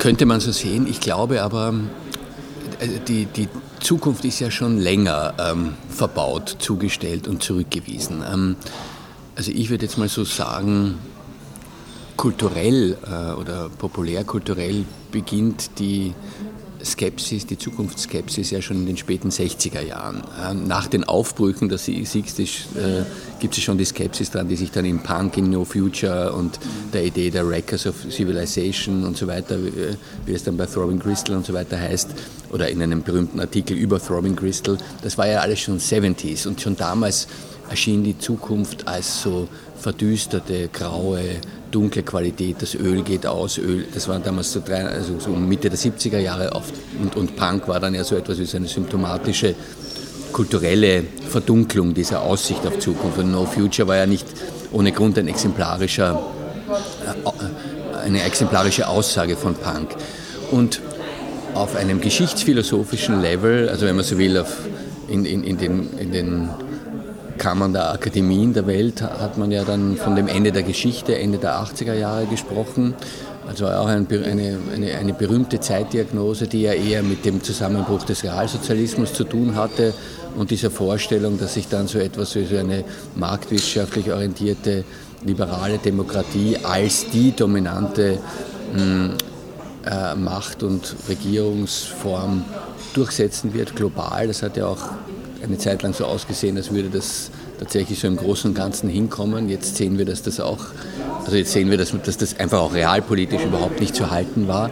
Könnte 0.00 0.26
man 0.26 0.40
so 0.40 0.52
sehen. 0.52 0.86
Ich 0.88 1.00
glaube 1.00 1.42
aber, 1.42 1.74
äh, 2.80 2.88
die, 3.06 3.26
die 3.26 3.48
Zukunft 3.80 4.24
ist 4.24 4.40
ja 4.40 4.50
schon 4.50 4.78
länger 4.78 5.34
ähm, 5.38 5.74
verbaut, 5.88 6.56
zugestellt 6.58 7.28
und 7.28 7.42
zurückgewiesen. 7.42 8.22
Ähm, 8.30 8.56
also 9.36 9.50
ich 9.52 9.70
würde 9.70 9.84
jetzt 9.84 9.98
mal 9.98 10.08
so 10.08 10.24
sagen, 10.24 10.98
kulturell 12.16 12.96
äh, 13.06 13.32
oder 13.32 13.68
populärkulturell 13.68 14.84
beginnt 15.12 15.78
die 15.78 16.14
Skepsis, 16.86 17.46
die 17.46 17.58
Zukunftsskepsis 17.58 18.50
ja 18.50 18.62
schon 18.62 18.78
in 18.78 18.86
den 18.86 18.96
späten 18.96 19.30
60er 19.30 19.82
Jahren. 19.82 20.22
Nach 20.66 20.86
den 20.86 21.04
Aufbrüchen 21.04 21.68
der 21.68 21.78
Siegst 21.78 22.38
äh, 22.38 23.04
gibt 23.40 23.56
es 23.56 23.62
schon 23.62 23.76
die 23.76 23.84
Skepsis 23.84 24.30
dran, 24.30 24.48
die 24.48 24.56
sich 24.56 24.70
dann 24.70 24.84
in 24.84 25.00
Punk, 25.00 25.36
in 25.36 25.50
No 25.50 25.64
Future 25.64 26.32
und 26.32 26.58
der 26.92 27.04
Idee 27.04 27.30
der 27.30 27.48
Wreckers 27.48 27.86
of 27.86 27.94
Civilization 28.10 29.04
und 29.04 29.16
so 29.16 29.26
weiter, 29.26 29.58
wie 30.24 30.32
es 30.32 30.44
dann 30.44 30.56
bei 30.56 30.66
Throbbing 30.66 30.98
Crystal 30.98 31.36
und 31.36 31.44
so 31.44 31.52
weiter 31.52 31.78
heißt, 31.78 32.10
oder 32.52 32.68
in 32.68 32.82
einem 32.82 33.02
berühmten 33.02 33.40
Artikel 33.40 33.76
über 33.76 34.00
Throbbing 34.00 34.36
Crystal, 34.36 34.78
das 35.02 35.18
war 35.18 35.26
ja 35.26 35.40
alles 35.40 35.60
schon 35.60 35.78
70s 35.78 36.46
und 36.46 36.60
schon 36.60 36.76
damals 36.76 37.26
erschien 37.68 38.04
die 38.04 38.18
Zukunft 38.18 38.86
als 38.86 39.22
so 39.22 39.48
verdüsterte, 39.78 40.68
graue, 40.72 41.20
dunkle 41.70 42.02
Qualität, 42.02 42.56
das 42.60 42.74
Öl 42.74 43.02
geht 43.02 43.26
aus, 43.26 43.58
Öl, 43.58 43.84
das 43.92 44.08
war 44.08 44.18
damals 44.18 44.52
so, 44.52 44.62
drei, 44.64 44.84
also 44.84 45.18
so 45.18 45.30
Mitte 45.30 45.68
der 45.68 45.78
70er 45.78 46.18
Jahre 46.18 46.52
oft 46.52 46.74
und, 47.02 47.16
und 47.16 47.36
Punk 47.36 47.68
war 47.68 47.80
dann 47.80 47.94
ja 47.94 48.04
so 48.04 48.16
etwas 48.16 48.38
wie 48.38 48.46
so 48.46 48.56
eine 48.56 48.68
symptomatische 48.68 49.54
kulturelle 50.32 51.02
Verdunklung 51.28 51.94
dieser 51.94 52.20
Aussicht 52.20 52.66
auf 52.66 52.78
Zukunft. 52.78 53.18
Und 53.18 53.30
No 53.30 53.46
Future 53.46 53.88
war 53.88 53.96
ja 53.96 54.04
nicht 54.04 54.26
ohne 54.70 54.92
Grund 54.92 55.18
ein 55.18 55.28
exemplarischer, 55.28 56.22
äh, 57.06 58.04
eine 58.04 58.22
exemplarische 58.22 58.86
Aussage 58.86 59.36
von 59.36 59.54
Punk. 59.54 59.94
Und 60.50 60.82
auf 61.54 61.74
einem 61.74 62.02
geschichtsphilosophischen 62.02 63.22
Level, 63.22 63.70
also 63.70 63.86
wenn 63.86 63.96
man 63.96 64.04
so 64.04 64.18
will, 64.18 64.38
auf, 64.38 64.58
in, 65.08 65.24
in, 65.24 65.42
in, 65.42 65.56
den, 65.56 65.98
in 65.98 66.12
den 66.12 66.50
Kammern 67.36 67.72
der 67.72 67.92
Akademien 67.92 68.52
der 68.52 68.66
Welt 68.66 69.02
hat 69.02 69.38
man 69.38 69.50
ja 69.50 69.64
dann 69.64 69.96
von 69.96 70.16
dem 70.16 70.28
Ende 70.28 70.52
der 70.52 70.62
Geschichte, 70.62 71.18
Ende 71.18 71.38
der 71.38 71.60
80er 71.60 71.94
Jahre 71.94 72.26
gesprochen. 72.26 72.94
Also 73.46 73.68
auch 73.68 73.86
eine, 73.86 74.06
eine, 74.08 74.58
eine, 74.98 75.14
berühmte 75.14 75.60
Zeitdiagnose, 75.60 76.48
die 76.48 76.62
ja 76.62 76.72
eher 76.72 77.04
mit 77.04 77.24
dem 77.24 77.42
Zusammenbruch 77.42 78.02
des 78.02 78.24
Realsozialismus 78.24 79.14
zu 79.14 79.22
tun 79.22 79.54
hatte 79.54 79.94
und 80.36 80.50
dieser 80.50 80.70
Vorstellung, 80.70 81.38
dass 81.38 81.54
sich 81.54 81.68
dann 81.68 81.86
so 81.86 81.98
etwas 82.00 82.34
wie 82.34 82.44
so 82.44 82.56
eine 82.56 82.82
marktwirtschaftlich 83.14 84.10
orientierte 84.10 84.84
liberale 85.24 85.78
Demokratie 85.78 86.56
als 86.62 87.08
die 87.10 87.34
dominante 87.36 88.18
mh, 88.74 88.80
hm, 88.80 89.10
äh, 89.86 90.14
Macht- 90.16 90.64
und 90.64 90.96
Regierungsform 91.08 92.44
durchsetzen 92.94 93.54
wird, 93.54 93.76
global. 93.76 94.26
Das 94.26 94.42
hat 94.42 94.56
ja 94.56 94.66
auch 94.66 94.88
eine 95.46 95.58
Zeit 95.58 95.82
lang 95.82 95.92
so 95.92 96.04
ausgesehen, 96.04 96.56
als 96.56 96.72
würde 96.72 96.90
das 96.90 97.30
tatsächlich 97.58 97.98
so 97.98 98.06
im 98.06 98.16
Großen 98.16 98.50
und 98.50 98.54
Ganzen 98.54 98.88
hinkommen. 98.88 99.48
Jetzt 99.48 99.76
sehen 99.76 99.98
wir, 99.98 100.04
dass 100.04 100.22
das 100.22 100.40
auch, 100.40 100.58
also 101.24 101.36
jetzt 101.36 101.52
sehen 101.52 101.70
wir, 101.70 101.78
dass, 101.78 101.94
dass 102.04 102.16
das 102.16 102.38
einfach 102.38 102.60
auch 102.60 102.74
realpolitisch 102.74 103.44
überhaupt 103.44 103.80
nicht 103.80 103.94
zu 103.94 104.10
halten 104.10 104.48
war. 104.48 104.70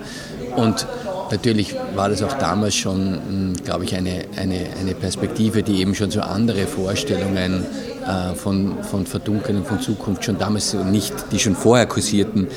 Und 0.56 0.86
natürlich 1.30 1.74
war 1.94 2.08
das 2.08 2.22
auch 2.22 2.34
damals 2.34 2.74
schon, 2.74 3.14
hm, 3.14 3.54
glaube 3.64 3.84
ich, 3.84 3.94
eine, 3.94 4.24
eine, 4.36 4.66
eine 4.80 4.94
Perspektive, 4.94 5.62
die 5.62 5.80
eben 5.80 5.94
schon 5.94 6.10
so 6.10 6.20
andere 6.20 6.66
Vorstellungen 6.66 7.64
äh, 8.06 8.34
von, 8.34 8.82
von 8.84 9.06
Verdunkeln 9.06 9.64
von 9.64 9.80
Zukunft 9.80 10.24
schon 10.24 10.38
damals 10.38 10.74
nicht, 10.74 11.14
die 11.32 11.38
schon 11.38 11.56
vorher 11.56 11.86
kursierten, 11.86 12.48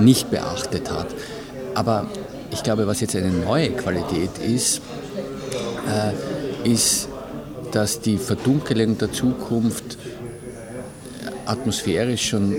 nicht 0.00 0.30
beachtet 0.30 0.90
hat. 0.90 1.08
Aber 1.74 2.06
ich 2.50 2.62
glaube, 2.62 2.86
was 2.86 3.00
jetzt 3.00 3.16
eine 3.16 3.30
neue 3.30 3.70
Qualität 3.70 4.30
ist, 4.38 4.80
äh, 5.88 6.68
ist 6.68 7.08
dass 7.72 8.00
die 8.00 8.18
Verdunkelung 8.18 8.98
der 8.98 9.12
Zukunft 9.12 9.98
atmosphärisch 11.46 12.28
schon 12.28 12.56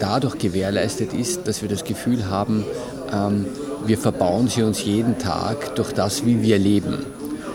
dadurch 0.00 0.38
gewährleistet 0.38 1.12
ist, 1.12 1.46
dass 1.46 1.62
wir 1.62 1.68
das 1.68 1.84
Gefühl 1.84 2.28
haben, 2.28 2.64
ähm, 3.12 3.46
wir 3.86 3.98
verbauen 3.98 4.48
sie 4.48 4.62
uns 4.62 4.84
jeden 4.84 5.18
Tag 5.18 5.76
durch 5.76 5.92
das, 5.92 6.24
wie 6.26 6.42
wir 6.42 6.58
leben. 6.58 7.06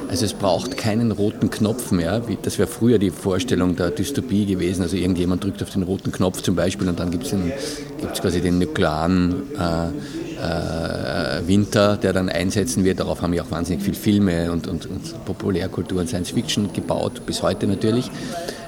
Also 0.10 0.26
es 0.26 0.34
braucht 0.34 0.76
keinen 0.76 1.12
roten 1.12 1.52
Knopf 1.52 1.92
mehr, 1.92 2.28
wie, 2.28 2.38
das 2.42 2.58
wäre 2.58 2.68
früher 2.68 2.98
die 2.98 3.12
Vorstellung 3.12 3.76
der 3.76 3.92
Dystopie 3.92 4.46
gewesen. 4.46 4.82
Also 4.82 4.98
irgendjemand 4.98 5.44
drückt 5.44 5.62
auf 5.62 5.70
den 5.70 5.84
roten 5.84 6.12
Knopf 6.12 6.42
zum 6.42 6.56
Beispiel 6.56 6.90
und 6.90 7.00
dann 7.00 7.12
gibt 7.12 7.26
es 7.26 8.22
quasi 8.22 8.42
den 8.42 8.58
nuklearen 8.58 9.44
äh, 9.54 10.29
äh, 10.40 11.48
Winter, 11.48 11.98
der 11.98 12.14
dann 12.14 12.30
einsetzen 12.30 12.84
wird. 12.84 13.00
Darauf 13.00 13.22
haben 13.22 13.34
ja 13.34 13.44
auch 13.44 13.52
wahnsinnig 13.52 13.84
viele 13.84 13.98
Filme 13.98 14.52
und, 14.52 14.68
und, 14.68 14.86
und 14.86 15.26
Populärkultur 15.26 16.00
und 16.00 16.08
Science 16.08 16.32
Fiction 16.32 16.72
gebaut, 16.74 17.22
bis 17.26 17.44
heute 17.44 17.68
natürlich. 17.68 18.10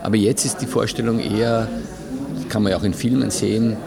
Aber 0.03 0.15
jetzt 0.15 0.45
ist 0.45 0.61
die 0.61 0.65
Vorstellung 0.65 1.19
eher, 1.19 1.67
kann 2.49 2.63
man 2.63 2.71
ja 2.71 2.77
auch 2.77 2.83
in 2.83 2.93
Filmen 2.93 3.31
sehen, 3.31 3.77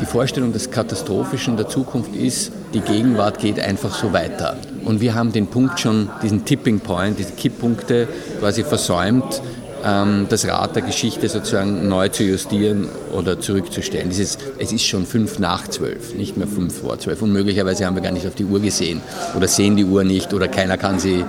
die 0.00 0.06
Vorstellung 0.06 0.52
des 0.52 0.70
Katastrophischen 0.70 1.56
der 1.58 1.68
Zukunft 1.68 2.14
ist, 2.16 2.52
die 2.72 2.80
Gegenwart 2.80 3.38
geht 3.38 3.60
einfach 3.60 3.94
so 3.94 4.12
weiter. 4.12 4.56
Und 4.84 5.00
wir 5.00 5.14
haben 5.14 5.32
den 5.32 5.46
Punkt 5.46 5.78
schon, 5.78 6.08
diesen 6.22 6.44
Tipping 6.44 6.80
Point, 6.80 7.18
diese 7.18 7.32
Kipppunkte 7.32 8.08
quasi 8.38 8.64
versäumt, 8.64 9.42
das 9.82 10.46
Rad 10.46 10.76
der 10.76 10.82
Geschichte 10.82 11.28
sozusagen 11.28 11.88
neu 11.88 12.08
zu 12.08 12.22
justieren 12.22 12.88
oder 13.12 13.40
zurückzustellen. 13.40 14.10
Dieses, 14.10 14.38
es 14.58 14.72
ist 14.72 14.84
schon 14.84 15.06
fünf 15.06 15.38
nach 15.38 15.68
zwölf, 15.68 16.14
nicht 16.14 16.36
mehr 16.36 16.46
fünf 16.46 16.80
vor 16.80 16.98
zwölf. 16.98 17.22
Und 17.22 17.32
möglicherweise 17.32 17.86
haben 17.86 17.94
wir 17.94 18.02
gar 18.02 18.12
nicht 18.12 18.26
auf 18.26 18.34
die 18.34 18.44
Uhr 18.44 18.60
gesehen 18.60 19.00
oder 19.36 19.48
sehen 19.48 19.76
die 19.76 19.84
Uhr 19.84 20.04
nicht 20.04 20.34
oder 20.34 20.48
keiner 20.48 20.76
kann 20.76 20.98
sie 20.98 21.24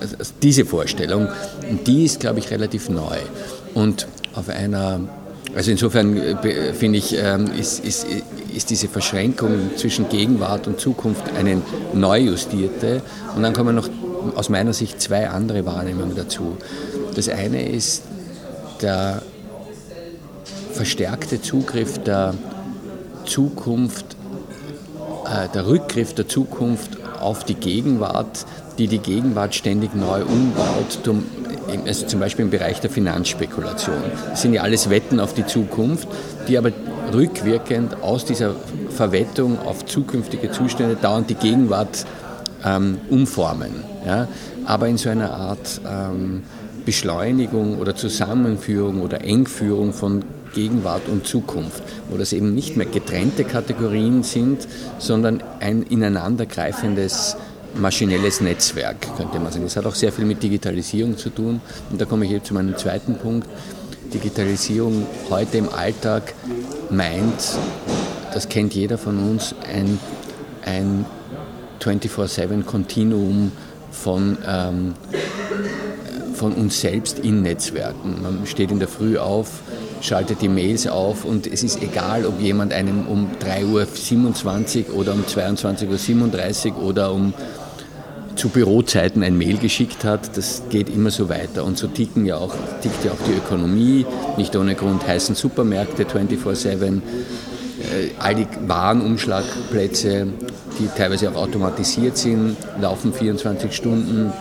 also 0.00 0.16
diese 0.42 0.64
Vorstellung, 0.64 1.28
die 1.86 2.04
ist, 2.04 2.20
glaube 2.20 2.38
ich, 2.38 2.50
relativ 2.50 2.88
neu. 2.88 3.18
Und 3.74 4.06
auf 4.34 4.48
einer 4.48 5.00
also 5.54 5.72
insofern 5.72 6.16
äh, 6.16 6.72
finde 6.74 6.98
ich, 6.98 7.16
ähm, 7.18 7.50
ist, 7.58 7.84
ist, 7.84 8.06
ist 8.54 8.70
diese 8.70 8.86
Verschränkung 8.86 9.70
zwischen 9.76 10.08
Gegenwart 10.08 10.68
und 10.68 10.78
Zukunft 10.78 11.24
eine 11.36 11.60
neu 11.92 12.20
justierte. 12.20 13.02
Und 13.34 13.42
dann 13.42 13.52
kommen 13.52 13.74
noch 13.74 13.88
aus 14.36 14.48
meiner 14.48 14.72
Sicht 14.72 15.00
zwei 15.00 15.28
andere 15.28 15.66
Wahrnehmungen 15.66 16.14
dazu. 16.14 16.56
Das 17.20 17.28
eine 17.28 17.68
ist 17.68 18.02
der 18.80 19.20
verstärkte 20.72 21.42
Zugriff 21.42 21.98
der 21.98 22.32
Zukunft, 23.26 24.16
äh, 25.26 25.46
der 25.52 25.66
Rückgriff 25.66 26.14
der 26.14 26.28
Zukunft 26.28 26.92
auf 27.20 27.44
die 27.44 27.56
Gegenwart, 27.56 28.46
die 28.78 28.88
die 28.88 29.00
Gegenwart 29.00 29.54
ständig 29.54 29.94
neu 29.94 30.22
umbaut, 30.22 30.98
also 31.86 32.06
zum 32.06 32.20
Beispiel 32.20 32.46
im 32.46 32.50
Bereich 32.50 32.80
der 32.80 32.88
Finanzspekulation. 32.88 34.00
Das 34.30 34.40
sind 34.40 34.54
ja 34.54 34.62
alles 34.62 34.88
Wetten 34.88 35.20
auf 35.20 35.34
die 35.34 35.44
Zukunft, 35.44 36.08
die 36.48 36.56
aber 36.56 36.72
rückwirkend 37.12 38.02
aus 38.02 38.24
dieser 38.24 38.54
Verwettung 38.88 39.58
auf 39.58 39.84
zukünftige 39.84 40.52
Zustände 40.52 40.96
dauernd 40.96 41.28
die 41.28 41.34
Gegenwart 41.34 42.06
ähm, 42.64 42.96
umformen. 43.10 43.84
Ja? 44.06 44.26
Aber 44.64 44.88
in 44.88 44.96
so 44.96 45.10
einer 45.10 45.34
Art 45.34 45.82
ähm, 45.86 46.44
Beschleunigung 46.84 47.78
oder 47.78 47.94
Zusammenführung 47.94 49.02
oder 49.02 49.22
Engführung 49.22 49.92
von 49.92 50.24
Gegenwart 50.54 51.08
und 51.08 51.26
Zukunft, 51.26 51.82
wo 52.08 52.16
das 52.16 52.32
eben 52.32 52.54
nicht 52.54 52.76
mehr 52.76 52.86
getrennte 52.86 53.44
Kategorien 53.44 54.22
sind, 54.22 54.66
sondern 54.98 55.42
ein 55.60 55.82
ineinandergreifendes 55.82 57.36
maschinelles 57.74 58.40
Netzwerk, 58.40 59.16
könnte 59.16 59.38
man 59.38 59.52
sagen. 59.52 59.64
Das 59.64 59.76
hat 59.76 59.86
auch 59.86 59.94
sehr 59.94 60.12
viel 60.12 60.24
mit 60.24 60.42
Digitalisierung 60.42 61.16
zu 61.16 61.30
tun. 61.30 61.60
Und 61.90 62.00
da 62.00 62.04
komme 62.04 62.24
ich 62.24 62.32
jetzt 62.32 62.48
zu 62.48 62.54
meinem 62.54 62.76
zweiten 62.76 63.16
Punkt. 63.16 63.48
Digitalisierung 64.12 65.06
heute 65.30 65.58
im 65.58 65.68
Alltag 65.68 66.34
meint, 66.90 67.58
das 68.34 68.48
kennt 68.48 68.74
jeder 68.74 68.98
von 68.98 69.18
uns, 69.18 69.54
ein, 69.72 70.00
ein 70.64 71.04
24-7-Kontinuum 71.80 73.52
von, 73.90 74.38
ähm, 74.46 74.94
von 76.40 76.54
uns 76.54 76.80
selbst 76.80 77.18
in 77.18 77.42
Netzwerken. 77.42 78.22
Man 78.22 78.46
steht 78.46 78.70
in 78.70 78.78
der 78.78 78.88
Früh 78.88 79.18
auf, 79.18 79.60
schaltet 80.00 80.40
die 80.40 80.48
Mails 80.48 80.86
auf 80.86 81.26
und 81.26 81.46
es 81.46 81.62
ist 81.62 81.82
egal, 81.82 82.24
ob 82.24 82.40
jemand 82.40 82.72
einem 82.72 83.06
um 83.06 83.28
3.27 83.46 84.88
Uhr 84.88 84.96
oder 84.96 85.12
um 85.12 85.24
22.37 85.24 86.76
Uhr 86.76 86.82
oder 86.82 87.12
um 87.12 87.34
zu 88.36 88.48
Bürozeiten 88.48 89.22
ein 89.22 89.36
Mail 89.36 89.58
geschickt 89.58 90.02
hat, 90.04 90.34
das 90.38 90.62
geht 90.70 90.88
immer 90.88 91.10
so 91.10 91.28
weiter. 91.28 91.62
Und 91.62 91.76
so 91.76 91.88
ticken 91.88 92.24
ja 92.24 92.38
auch, 92.38 92.54
tickt 92.80 93.04
ja 93.04 93.10
auch 93.10 93.22
die 93.28 93.36
Ökonomie. 93.36 94.06
Nicht 94.38 94.56
ohne 94.56 94.74
Grund 94.76 95.06
heißen 95.06 95.34
Supermärkte 95.34 96.04
24-7, 96.04 96.80
äh, 96.80 97.00
all 98.18 98.34
die 98.34 98.46
Warenumschlagplätze, 98.66 100.28
die 100.78 100.88
teilweise 100.96 101.30
auch 101.32 101.36
automatisiert 101.36 102.16
sind, 102.16 102.56
laufen 102.80 103.12
24 103.12 103.76
Stunden. 103.76 104.32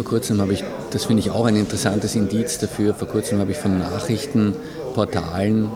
Vor 0.00 0.08
kurzem 0.08 0.40
habe 0.40 0.54
ich, 0.54 0.64
das 0.92 1.04
finde 1.04 1.20
ich 1.20 1.30
auch 1.30 1.44
ein 1.44 1.56
interessantes 1.56 2.14
Indiz 2.14 2.56
dafür, 2.56 2.94
vor 2.94 3.06
kurzem 3.06 3.38
habe 3.38 3.50
ich 3.50 3.58
von 3.58 3.78
Nachrichtenportalen 3.78 5.68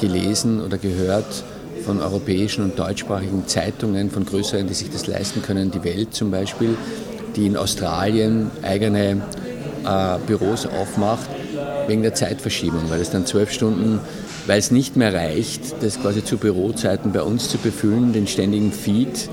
gelesen 0.00 0.60
oder 0.60 0.78
gehört, 0.78 1.42
von 1.84 2.00
europäischen 2.00 2.62
und 2.62 2.78
deutschsprachigen 2.78 3.48
Zeitungen, 3.48 4.12
von 4.12 4.24
größeren, 4.24 4.68
die 4.68 4.74
sich 4.74 4.88
das 4.90 5.08
leisten 5.08 5.42
können, 5.42 5.72
die 5.72 5.82
Welt 5.82 6.14
zum 6.14 6.30
Beispiel, 6.30 6.76
die 7.34 7.46
in 7.46 7.56
Australien 7.56 8.52
eigene 8.62 9.22
äh, 9.84 10.18
Büros 10.28 10.66
aufmacht, 10.66 11.28
wegen 11.88 12.02
der 12.02 12.14
Zeitverschiebung, 12.14 12.88
weil 12.88 13.00
es 13.00 13.10
dann 13.10 13.26
zwölf 13.26 13.50
Stunden, 13.50 13.98
weil 14.46 14.60
es 14.60 14.70
nicht 14.70 14.94
mehr 14.94 15.12
reicht, 15.12 15.82
das 15.82 16.00
quasi 16.00 16.22
zu 16.22 16.38
Bürozeiten 16.38 17.10
bei 17.10 17.22
uns 17.22 17.48
zu 17.48 17.58
befüllen, 17.58 18.12
den 18.12 18.28
ständigen 18.28 18.70
Feed. 18.70 19.28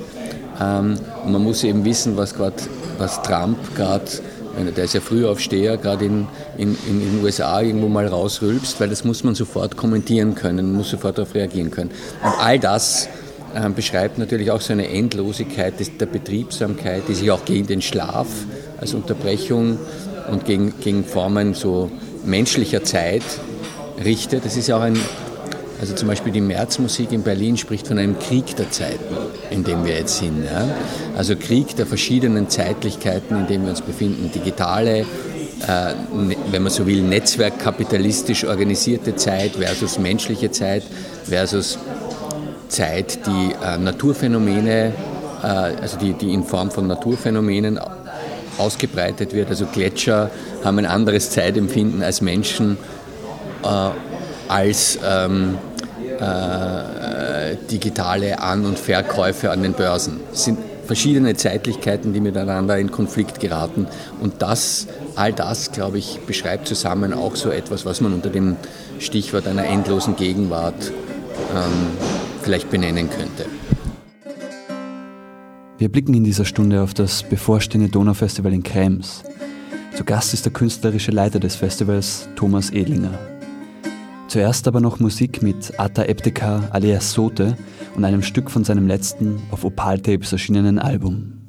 Ähm, 0.63 0.95
man 1.25 1.43
muss 1.43 1.63
eben 1.63 1.83
wissen, 1.85 2.15
was, 2.17 2.33
grad, 2.33 2.53
was 2.97 3.21
Trump 3.21 3.57
gerade 3.75 4.05
der 4.55 4.83
ist 4.83 4.93
ja 4.93 5.01
Frühaufsteher, 5.01 5.77
gerade 5.77 6.05
in, 6.05 6.27
in, 6.57 6.77
in, 6.87 6.99
den 6.99 7.23
USA 7.23 7.59
irgendwo 7.61 7.87
mal 7.87 8.05
rausrülpst, 8.05 8.79
weil 8.79 8.89
das 8.89 9.03
muss 9.03 9.23
man 9.23 9.33
sofort 9.33 9.77
kommentieren 9.77 10.35
können, 10.35 10.73
muss 10.73 10.91
sofort 10.91 11.17
darauf 11.17 11.33
reagieren 11.33 11.71
können. 11.71 11.89
Und 12.23 12.33
all 12.39 12.59
das 12.59 13.09
äh, 13.55 13.67
beschreibt 13.69 14.19
natürlich 14.19 14.51
auch 14.51 14.61
so 14.61 14.73
eine 14.73 14.87
Endlosigkeit 14.89 15.79
des, 15.79 15.97
der 15.97 16.05
Betriebsamkeit, 16.05 17.03
die 17.07 17.15
sich 17.15 17.31
auch 17.31 17.45
gegen 17.45 17.65
den 17.65 17.81
Schlaf 17.81 18.27
als 18.79 18.93
Unterbrechung 18.93 19.79
und 20.29 20.45
gegen, 20.45 20.73
gegen 20.81 21.03
Formen 21.03 21.55
so 21.55 21.89
menschlicher 22.23 22.83
Zeit 22.83 23.23
richtet. 24.03 24.45
Das 24.45 24.55
ist 24.55 24.67
ja 24.67 24.77
auch 24.77 24.81
ein 24.81 24.99
also 25.83 25.95
zum 25.95 26.07
Beispiel 26.07 26.31
die 26.31 26.39
Märzmusik 26.39 27.11
in 27.11 27.23
Berlin 27.23 27.57
spricht 27.57 27.89
von 27.89 27.97
einem 27.97 28.17
Krieg 28.17 28.55
der 28.55 28.71
Zeiten, 28.71 29.17
in 29.49 29.65
dem 29.65 29.83
wir 29.83 29.97
jetzt 29.97 30.17
sind. 30.17 30.45
Ja? 30.45 30.65
Also 31.17 31.35
Krieg 31.35 31.75
der 31.75 31.85
verschiedenen 31.85 32.47
Zeitlichkeiten, 32.47 33.35
in 33.35 33.47
denen 33.47 33.63
wir 33.65 33.71
uns 33.71 33.81
befinden. 33.81 34.31
Digitale, 34.33 34.99
äh, 34.99 35.03
ne, 36.15 36.37
wenn 36.51 36.63
man 36.63 36.71
so 36.71 36.87
will, 36.87 37.01
netzwerkkapitalistisch 37.01 38.45
organisierte 38.45 39.17
Zeit 39.17 39.57
versus 39.57 39.99
menschliche 39.99 40.51
Zeit 40.51 40.83
versus 41.25 41.77
Zeit, 42.69 43.19
die 43.27 43.53
äh, 43.61 43.77
Naturphänomene, 43.77 44.93
äh, 45.43 45.45
also 45.45 45.97
die, 45.97 46.13
die 46.13 46.33
in 46.33 46.45
Form 46.45 46.71
von 46.71 46.87
Naturphänomenen 46.87 47.77
ausgebreitet 48.57 49.33
wird. 49.33 49.49
Also 49.49 49.65
Gletscher 49.65 50.31
haben 50.63 50.79
ein 50.79 50.85
anderes 50.85 51.29
Zeitempfinden 51.31 52.01
als 52.03 52.21
Menschen, 52.21 52.77
als 54.47 54.99
ähm, 55.03 55.57
äh, 56.19 57.55
digitale 57.69 58.39
An- 58.39 58.65
und 58.65 58.79
Verkäufe 58.79 59.51
an 59.51 59.63
den 59.63 59.73
Börsen. 59.73 60.19
Es 60.31 60.45
sind 60.45 60.57
verschiedene 60.85 61.35
Zeitlichkeiten, 61.35 62.13
die 62.13 62.19
miteinander 62.19 62.77
in 62.77 62.91
Konflikt 62.91 63.39
geraten. 63.39 63.87
Und 64.21 64.41
das, 64.41 64.87
all 65.15 65.33
das, 65.33 65.71
glaube 65.71 65.97
ich, 65.97 66.19
beschreibt 66.27 66.67
zusammen 66.67 67.13
auch 67.13 67.35
so 67.35 67.49
etwas, 67.49 67.85
was 67.85 68.01
man 68.01 68.13
unter 68.13 68.29
dem 68.29 68.57
Stichwort 68.99 69.47
einer 69.47 69.65
endlosen 69.65 70.15
Gegenwart 70.15 70.91
ähm, 71.55 71.97
vielleicht 72.41 72.69
benennen 72.69 73.09
könnte. 73.09 73.45
Wir 75.77 75.91
blicken 75.91 76.13
in 76.13 76.23
dieser 76.23 76.45
Stunde 76.45 76.81
auf 76.81 76.93
das 76.93 77.23
bevorstehende 77.23 77.89
Donaufestival 77.89 78.53
in 78.53 78.63
Krems. 78.63 79.23
Zu 79.95 80.03
Gast 80.05 80.33
ist 80.33 80.45
der 80.45 80.53
künstlerische 80.53 81.11
Leiter 81.11 81.39
des 81.39 81.55
Festivals, 81.55 82.27
Thomas 82.35 82.69
Edlinger. 82.71 83.19
Zuerst 84.33 84.67
aber 84.67 84.81
noch 84.81 84.99
Musik 84.99 85.43
mit 85.43 85.79
Atta 85.79 86.05
Epteka 86.05 86.67
alias 86.71 87.11
Sote 87.11 87.55
und 87.95 88.03
einem 88.03 88.23
Stück 88.23 88.49
von 88.49 88.63
seinem 88.63 88.87
letzten 88.87 89.39
auf 89.51 89.63
Opal 89.63 89.99
Tapes 89.99 90.31
erschienenen 90.31 90.79
Album. 90.79 91.42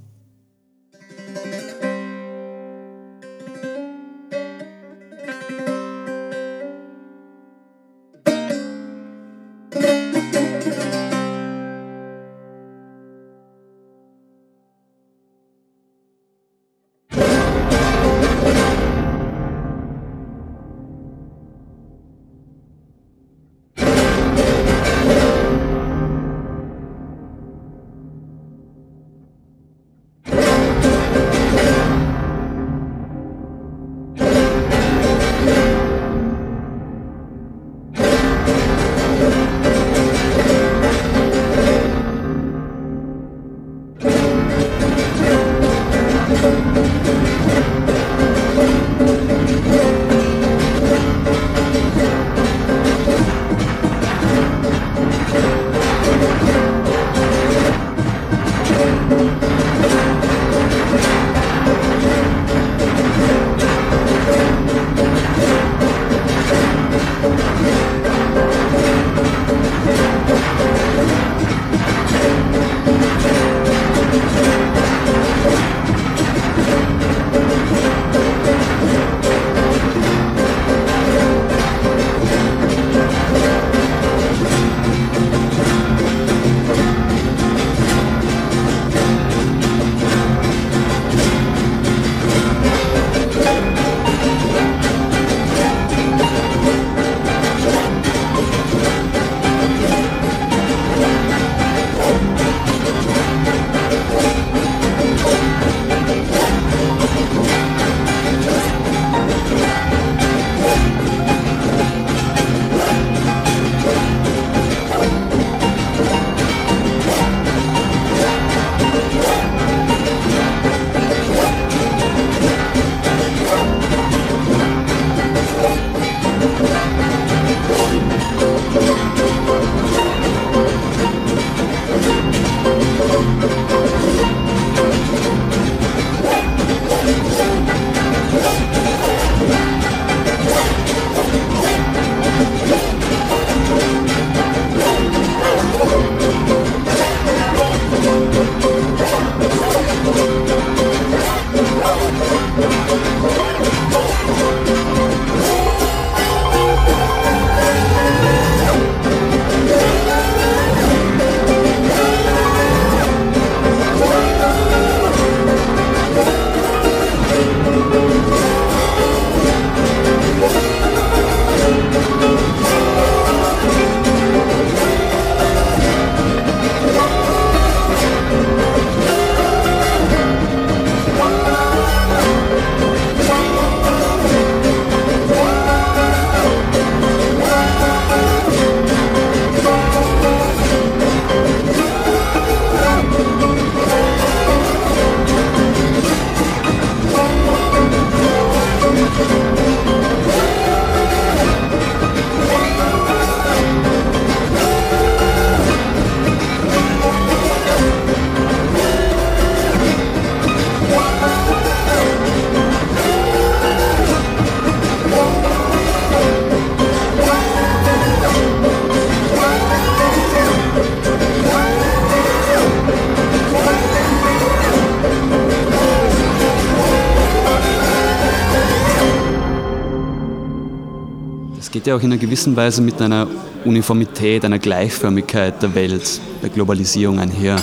Geht 231.84 231.90
ja 231.90 231.96
auch 231.96 232.02
in 232.02 232.12
einer 232.12 232.20
gewissen 232.20 232.56
Weise 232.56 232.80
mit 232.80 232.98
einer 233.02 233.26
Uniformität, 233.66 234.42
einer 234.46 234.58
Gleichförmigkeit 234.58 235.62
der 235.62 235.74
Welt, 235.74 236.18
der 236.42 236.48
Globalisierung 236.48 237.18
einher. 237.18 237.62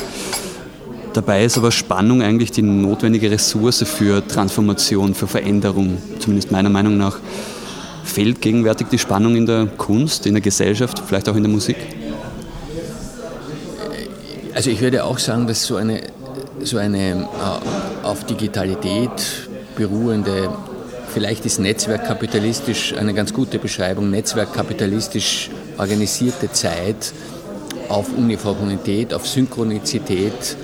Dabei 1.13 1.43
ist 1.43 1.57
aber 1.57 1.71
Spannung 1.71 2.21
eigentlich 2.21 2.51
die 2.51 2.61
notwendige 2.61 3.31
Ressource 3.31 3.81
für 3.81 4.23
Transformation, 4.27 5.15
für 5.15 5.25
Veränderung, 5.25 5.97
zumindest 6.19 6.51
meiner 6.51 6.69
Meinung 6.69 6.99
nach. 6.99 7.17
Fehlt 8.03 8.41
gegenwärtig 8.41 8.89
die 8.91 8.99
Spannung 8.99 9.35
in 9.35 9.47
der 9.47 9.65
Kunst, 9.65 10.27
in 10.27 10.35
der 10.35 10.41
Gesellschaft, 10.41 11.01
vielleicht 11.03 11.27
auch 11.27 11.35
in 11.35 11.41
der 11.41 11.51
Musik? 11.51 11.77
Also 14.53 14.69
ich 14.69 14.81
würde 14.81 15.03
auch 15.03 15.17
sagen, 15.17 15.47
dass 15.47 15.65
so 15.65 15.77
eine, 15.77 15.99
so 16.61 16.77
eine 16.77 17.21
äh, 17.23 18.05
auf 18.05 18.23
Digitalität 18.27 19.49
beruhende, 19.75 20.51
vielleicht 21.11 21.45
ist 21.45 21.59
netzwerkkapitalistisch 21.59 22.93
eine 22.95 23.13
ganz 23.13 23.33
gute 23.33 23.59
Beschreibung, 23.59 24.09
netzwerkkapitalistisch 24.09 25.49
organisierte 25.77 26.51
Zeit 26.51 27.13
auf 27.89 28.07
Uniformität, 28.17 29.13
auf 29.13 29.27
Synchronizität, 29.27 30.55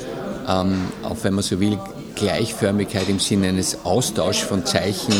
ähm, 0.47 0.87
auf, 1.03 1.23
wenn 1.23 1.33
man 1.33 1.43
so 1.43 1.59
will, 1.59 1.77
Gleichförmigkeit 2.15 3.07
im 3.09 3.19
Sinne 3.19 3.49
eines 3.49 3.85
Austauschs 3.85 4.39
von 4.39 4.65
Zeichen 4.65 5.13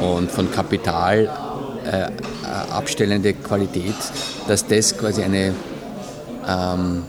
und 0.00 0.30
von 0.30 0.50
Kapital 0.50 1.30
äh, 1.84 2.04
äh 2.04 2.08
abstellende 2.70 3.34
Qualität, 3.34 3.94
dass 4.48 4.66
das 4.66 4.96
quasi 4.96 5.22
eine 5.22 5.52
ähm, 6.48 7.04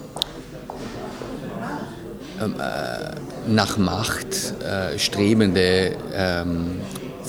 ähm 2.41 2.55
äh, 2.59 3.13
nach 3.47 3.77
Macht 3.77 4.53
äh, 4.61 4.97
strebende 4.97 5.95
ähm, 6.13 6.79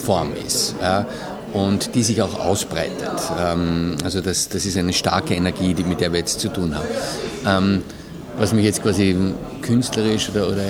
Form 0.04 0.32
ist. 0.46 0.74
Ja, 0.80 1.06
und 1.54 1.94
die 1.94 2.02
sich 2.02 2.20
auch 2.20 2.38
ausbreitet. 2.38 3.10
Ähm, 3.40 3.96
also 4.04 4.20
das, 4.20 4.48
das 4.48 4.66
ist 4.66 4.76
eine 4.76 4.92
starke 4.92 5.34
Energie, 5.34 5.72
die, 5.72 5.84
mit 5.84 6.00
der 6.00 6.12
wir 6.12 6.18
jetzt 6.18 6.40
zu 6.40 6.48
tun 6.48 6.74
haben. 6.74 6.88
Ähm, 7.46 7.82
was 8.36 8.52
mich 8.52 8.64
jetzt 8.64 8.82
quasi 8.82 9.16
künstlerisch 9.62 10.28
oder, 10.30 10.48
oder 10.48 10.64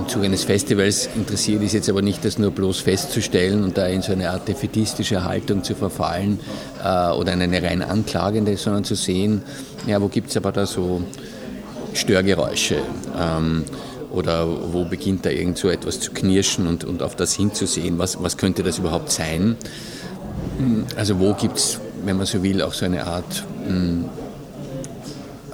im 0.00 0.08
Zuge 0.08 0.26
eines 0.26 0.44
Festivals 0.44 1.08
interessiert, 1.16 1.62
ist 1.62 1.72
jetzt 1.72 1.90
aber 1.90 2.02
nicht, 2.02 2.24
das 2.24 2.38
nur 2.38 2.52
bloß 2.52 2.80
festzustellen 2.80 3.64
und 3.64 3.76
da 3.76 3.86
in 3.86 4.00
so 4.00 4.12
eine 4.12 4.30
Art 4.30 4.46
defetistische 4.46 5.24
Haltung 5.24 5.64
zu 5.64 5.74
verfallen 5.74 6.38
äh, 6.82 7.10
oder 7.10 7.32
eine 7.32 7.62
rein 7.62 7.82
anklagende, 7.82 8.56
sondern 8.56 8.84
zu 8.84 8.94
sehen, 8.94 9.42
ja, 9.88 10.00
wo 10.00 10.06
gibt 10.06 10.30
es 10.30 10.36
aber 10.36 10.52
da 10.52 10.66
so 10.66 11.02
Störgeräusche 11.92 12.76
ähm, 13.18 13.64
oder 14.10 14.72
wo 14.72 14.84
beginnt 14.84 15.26
da 15.26 15.30
irgend 15.30 15.58
so 15.58 15.68
etwas 15.68 16.00
zu 16.00 16.12
knirschen 16.12 16.66
und, 16.66 16.84
und 16.84 17.02
auf 17.02 17.16
das 17.16 17.34
hinzusehen, 17.34 17.98
was, 17.98 18.22
was 18.22 18.36
könnte 18.36 18.62
das 18.62 18.78
überhaupt 18.78 19.10
sein. 19.10 19.56
Also 20.96 21.18
wo 21.20 21.34
gibt 21.34 21.58
es, 21.58 21.80
wenn 22.04 22.16
man 22.16 22.26
so 22.26 22.42
will, 22.42 22.62
auch 22.62 22.72
so 22.72 22.84
eine 22.84 23.06
Art 23.06 23.44
hm, 23.66 24.06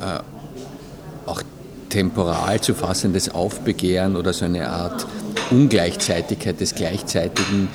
äh, 0.00 0.20
auch 1.28 1.42
temporal 1.88 2.60
zu 2.60 2.74
fassendes 2.74 3.28
Aufbegehren 3.28 4.16
oder 4.16 4.32
so 4.32 4.44
eine 4.44 4.68
Art 4.68 5.06
Ungleichzeitigkeit 5.50 6.60
des 6.60 6.74
Gleichzeitigen, 6.74 7.68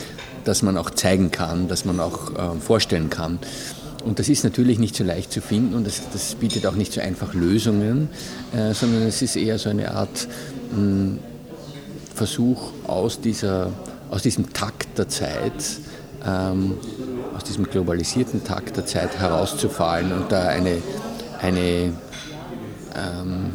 das 0.43 0.61
man 0.61 0.77
auch 0.77 0.89
zeigen 0.89 1.31
kann, 1.31 1.67
das 1.67 1.85
man 1.85 1.99
auch 1.99 2.31
äh, 2.31 2.59
vorstellen 2.59 3.09
kann. 3.09 3.39
Und 4.05 4.17
das 4.19 4.29
ist 4.29 4.43
natürlich 4.43 4.79
nicht 4.79 4.95
so 4.95 5.03
leicht 5.03 5.31
zu 5.31 5.41
finden 5.41 5.75
und 5.75 5.85
das, 5.85 6.01
das 6.13 6.35
bietet 6.35 6.65
auch 6.65 6.75
nicht 6.75 6.93
so 6.93 7.01
einfach 7.01 7.33
Lösungen, 7.33 8.09
äh, 8.53 8.73
sondern 8.73 9.03
es 9.03 9.21
ist 9.21 9.35
eher 9.35 9.59
so 9.59 9.69
eine 9.69 9.91
Art 9.91 10.27
hm, 10.27 10.58
Versuch 12.15 12.71
aus, 12.85 13.21
dieser, 13.21 13.71
aus 14.09 14.21
diesem 14.23 14.51
Takt 14.53 14.97
der 14.97 15.07
Zeit, 15.07 15.79
ähm, 16.25 16.75
aus 17.35 17.43
diesem 17.43 17.63
globalisierten 17.65 18.43
Takt 18.43 18.77
der 18.77 18.85
Zeit 18.85 19.17
herauszufallen 19.19 20.11
und 20.11 20.31
da 20.31 20.47
eine, 20.47 20.81
eine 21.41 21.93
ähm, 22.95 23.51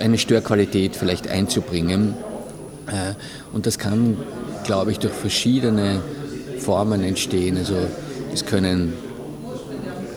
eine 0.00 0.18
Störqualität 0.18 0.96
vielleicht 0.96 1.28
einzubringen. 1.28 2.14
Äh, 2.86 3.14
und 3.52 3.66
das 3.66 3.78
kann, 3.78 4.16
glaube 4.64 4.90
ich, 4.90 4.98
durch 4.98 5.12
verschiedene 5.12 6.00
Formen 6.58 7.02
entstehen. 7.02 7.56
Also 7.58 7.76
es 8.32 8.46
können 8.46 8.94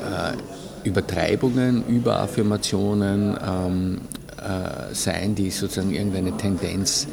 äh, 0.06 0.88
Übertreibungen, 0.88 1.86
Überaffirmationen 1.88 3.38
ähm, 3.46 4.02
äh, 4.48 4.94
sein, 4.94 5.36
die 5.36 5.52
sozusagen 5.52 5.94
irgendeine 5.94 6.36
Tendenz 6.38 7.08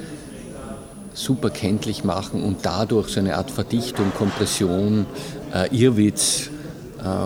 super 1.12 1.50
kenntlich 1.50 2.04
machen 2.04 2.42
und 2.42 2.58
dadurch 2.62 3.08
so 3.08 3.20
eine 3.20 3.36
Art 3.36 3.50
Verdichtung, 3.50 4.12
Kompression, 4.18 5.06
Irrwitz 5.70 6.50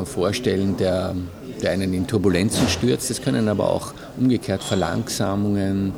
vorstellen, 0.05 0.77
der 0.77 1.14
der 1.61 1.73
einen 1.73 1.92
in 1.92 2.07
Turbulenzen 2.07 2.68
stürzt. 2.68 3.11
Es 3.11 3.23
können 3.23 3.49
aber 3.49 3.71
auch 3.71 3.92
umgekehrt 4.16 4.62
Verlangsamungen, 4.62 5.92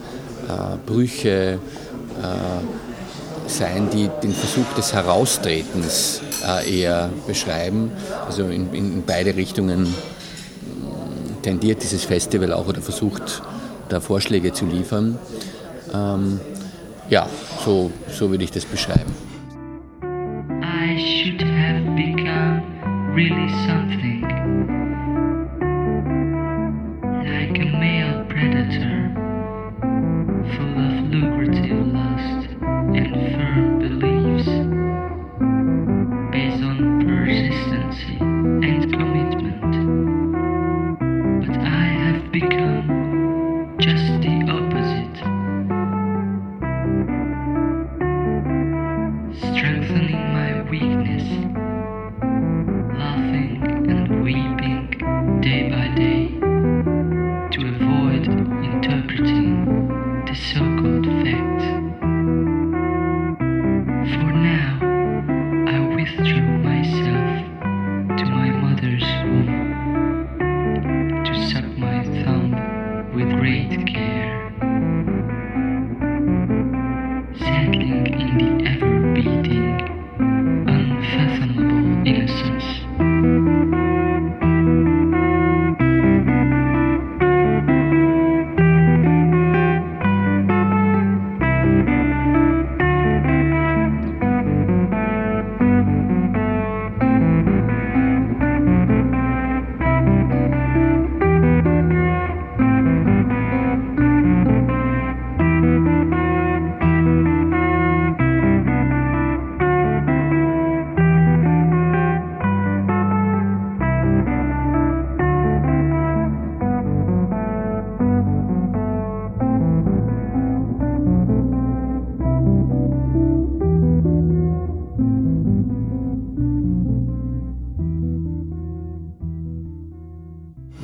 äh, 0.48 0.76
Brüche 0.86 1.58
äh, 1.58 3.48
sein, 3.48 3.88
die 3.92 4.08
den 4.22 4.32
Versuch 4.32 4.72
des 4.76 4.92
Heraustretens 4.92 6.20
äh, 6.46 6.80
eher 6.80 7.10
beschreiben. 7.26 7.92
Also 8.26 8.44
in, 8.44 8.72
in, 8.72 9.02
beide 9.06 9.36
Richtungen 9.36 9.82
mm, 9.82 11.42
tendiert 11.42 11.82
dieses 11.82 12.04
Festival 12.04 12.52
auch 12.52 12.68
oder 12.68 12.80
versucht 12.80 13.42
da 13.92 14.00
Vorschläge 14.00 14.52
zu 14.52 14.66
liefern. 14.66 15.18
Ähm, 15.92 16.40
ja, 17.08 17.28
so, 17.64 17.90
so 18.08 18.30
würde 18.30 18.44
ich 18.44 18.50
das 18.50 18.64
beschreiben. 18.64 19.14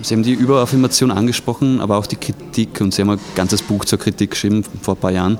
Sie 0.06 0.14
haben 0.14 0.22
die 0.22 0.34
Überaffirmation 0.34 1.10
angesprochen, 1.10 1.80
aber 1.80 1.96
auch 1.96 2.06
die 2.06 2.14
Kritik 2.14 2.80
und 2.80 2.94
Sie 2.94 3.02
haben 3.02 3.10
ein 3.10 3.18
ganzes 3.34 3.60
Buch 3.60 3.84
zur 3.84 3.98
Kritik 3.98 4.30
geschrieben 4.30 4.62
vor 4.80 4.94
ein 4.94 5.00
paar 5.00 5.10
Jahren. 5.10 5.36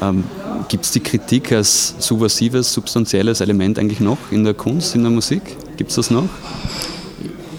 Ähm, 0.00 0.24
Gibt 0.68 0.86
es 0.86 0.92
die 0.92 1.00
Kritik 1.00 1.52
als 1.52 1.94
subversives, 1.98 2.72
substanzielles 2.72 3.42
Element 3.42 3.78
eigentlich 3.78 4.00
noch 4.00 4.16
in 4.30 4.44
der 4.44 4.54
Kunst, 4.54 4.94
in 4.94 5.02
der 5.02 5.10
Musik? 5.10 5.42
Gibt 5.76 5.90
es 5.90 5.96
das 5.96 6.10
noch? 6.10 6.24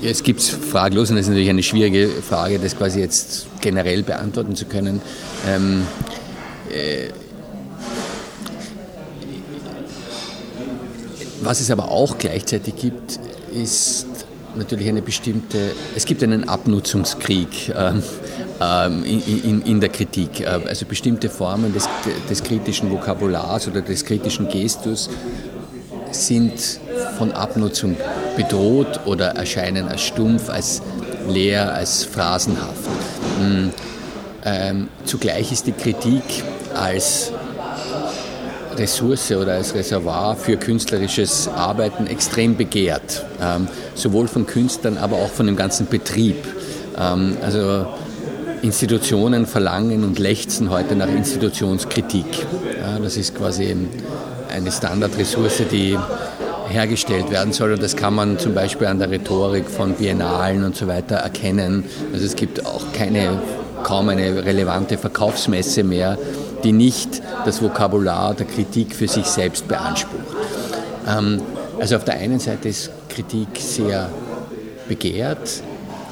Es 0.01 0.23
gibt 0.23 0.39
es 0.39 0.49
fraglos 0.49 1.12
und 1.12 1.17
das 1.17 1.25
ist 1.25 1.29
natürlich 1.29 1.51
eine 1.51 1.62
schwierige 1.62 2.09
Frage, 2.09 2.57
das 2.57 2.75
quasi 2.75 2.99
jetzt 2.99 3.45
generell 3.62 4.01
beantworten 4.01 4.55
zu 4.55 4.65
können. 4.65 5.03
Ähm, 5.47 5.83
äh, 6.71 7.09
was 11.41 11.62
es 11.62 11.69
aber 11.69 11.91
auch 11.91 12.17
gleichzeitig 12.17 12.75
gibt, 12.75 13.19
ist 13.53 14.07
natürlich 14.55 14.88
eine 14.88 15.01
bestimmte, 15.01 15.71
es 15.95 16.05
gibt 16.05 16.23
einen 16.23 16.47
Abnutzungskrieg 16.47 17.73
ähm, 17.75 18.03
ähm, 18.62 19.03
in, 19.03 19.43
in, 19.43 19.62
in, 19.63 19.79
der 19.79 19.89
Kritik. 19.89 20.41
Äh, 20.41 20.59
also 20.67 20.85
bestimmte 20.85 21.29
Formen 21.29 21.73
des, 21.73 21.88
des 22.29 22.43
kritischen 22.43 22.91
Vokabulars 22.91 23.67
oder 23.67 23.81
des 23.81 24.05
kritischen 24.05 24.49
Gestus 24.49 25.09
sind 26.12 26.79
von 27.17 27.31
Abnutzung 27.31 27.95
bedroht 28.35 29.01
oder 29.05 29.35
erscheinen 29.35 29.88
als 29.88 30.01
stumpf, 30.01 30.49
als 30.49 30.81
leer, 31.27 31.73
als 31.73 32.03
phrasenhaft. 32.03 32.89
Hm, 33.39 33.71
ähm, 34.45 34.88
zugleich 35.05 35.51
ist 35.51 35.67
die 35.67 35.73
Kritik 35.73 36.23
als 36.73 37.31
Ressource 38.79 39.31
oder 39.31 39.53
als 39.53 39.75
Reservoir 39.75 40.35
für 40.35 40.57
künstlerisches 40.57 41.47
Arbeiten 41.47 42.07
extrem 42.07 42.55
begehrt. 42.55 43.25
Ähm, 43.41 43.67
sowohl 43.95 44.27
von 44.27 44.45
Künstlern, 44.47 44.97
aber 44.97 45.17
auch 45.17 45.29
von 45.29 45.45
dem 45.45 45.55
ganzen 45.55 45.87
Betrieb. 45.87 46.37
Ähm, 46.97 47.37
also 47.41 47.85
Institutionen 48.61 49.45
verlangen 49.45 50.03
und 50.03 50.19
lechzen 50.19 50.69
heute 50.69 50.95
nach 50.95 51.07
Institutionskritik. 51.07 52.25
Ja, 52.79 52.99
das 52.99 53.15
ist 53.15 53.35
quasi 53.35 53.75
eine 54.53 54.71
Standardressource, 54.71 55.63
die 55.71 55.97
hergestellt 56.69 57.31
werden 57.31 57.53
soll. 57.53 57.73
Und 57.73 57.83
das 57.83 57.95
kann 57.95 58.13
man 58.13 58.37
zum 58.37 58.53
Beispiel 58.53 58.87
an 58.87 58.99
der 58.99 59.11
Rhetorik 59.11 59.69
von 59.69 59.93
Biennalen 59.93 60.63
und 60.63 60.75
so 60.75 60.87
weiter 60.87 61.15
erkennen. 61.17 61.85
Also 62.13 62.25
es 62.25 62.35
gibt 62.35 62.65
auch 62.65 62.83
keine, 62.93 63.41
kaum 63.83 64.09
eine 64.09 64.45
relevante 64.45 64.97
Verkaufsmesse 64.97 65.83
mehr, 65.83 66.17
die 66.63 66.71
nicht 66.71 67.21
das 67.45 67.61
Vokabular 67.61 68.33
der 68.33 68.45
Kritik 68.45 68.95
für 68.95 69.07
sich 69.07 69.25
selbst 69.25 69.67
beansprucht. 69.67 70.35
Ähm, 71.07 71.41
also 71.79 71.95
auf 71.95 72.03
der 72.03 72.15
einen 72.15 72.39
Seite 72.39 72.69
ist 72.69 72.91
Kritik 73.07 73.47
sehr 73.57 74.09
begehrt, 74.87 75.63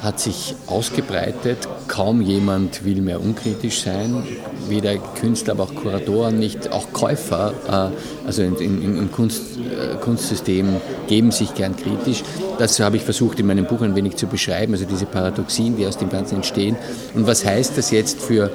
hat 0.02 0.20
sich 0.20 0.54
ausgebreitet. 0.66 1.58
Kaum 1.88 2.22
jemand 2.22 2.84
will 2.84 3.00
mehr 3.00 3.20
unkritisch 3.20 3.82
sein. 3.82 4.22
Weder 4.68 4.96
Künstler, 4.96 5.54
aber 5.54 5.64
auch 5.64 5.74
Kuratoren 5.74 6.38
nicht. 6.38 6.70
Auch 6.70 6.92
Käufer, 6.92 7.52
äh, 7.68 8.26
also 8.26 8.42
im 8.42 9.10
Kunst, 9.12 9.42
äh, 9.56 9.96
Kunstsystem, 9.96 10.76
geben 11.08 11.32
sich 11.32 11.54
gern 11.54 11.76
kritisch. 11.76 12.22
Das 12.58 12.78
habe 12.80 12.96
ich 12.96 13.02
versucht 13.02 13.40
in 13.40 13.46
meinem 13.46 13.66
Buch 13.66 13.82
ein 13.82 13.96
wenig 13.96 14.16
zu 14.16 14.26
beschreiben, 14.26 14.72
also 14.72 14.84
diese 14.84 15.06
Paradoxien, 15.06 15.76
die 15.76 15.86
aus 15.86 15.98
dem 15.98 16.10
Ganzen 16.10 16.36
entstehen. 16.36 16.76
Und 17.14 17.26
was 17.26 17.44
heißt 17.44 17.76
das 17.76 17.90
jetzt 17.90 18.20
für 18.20 18.50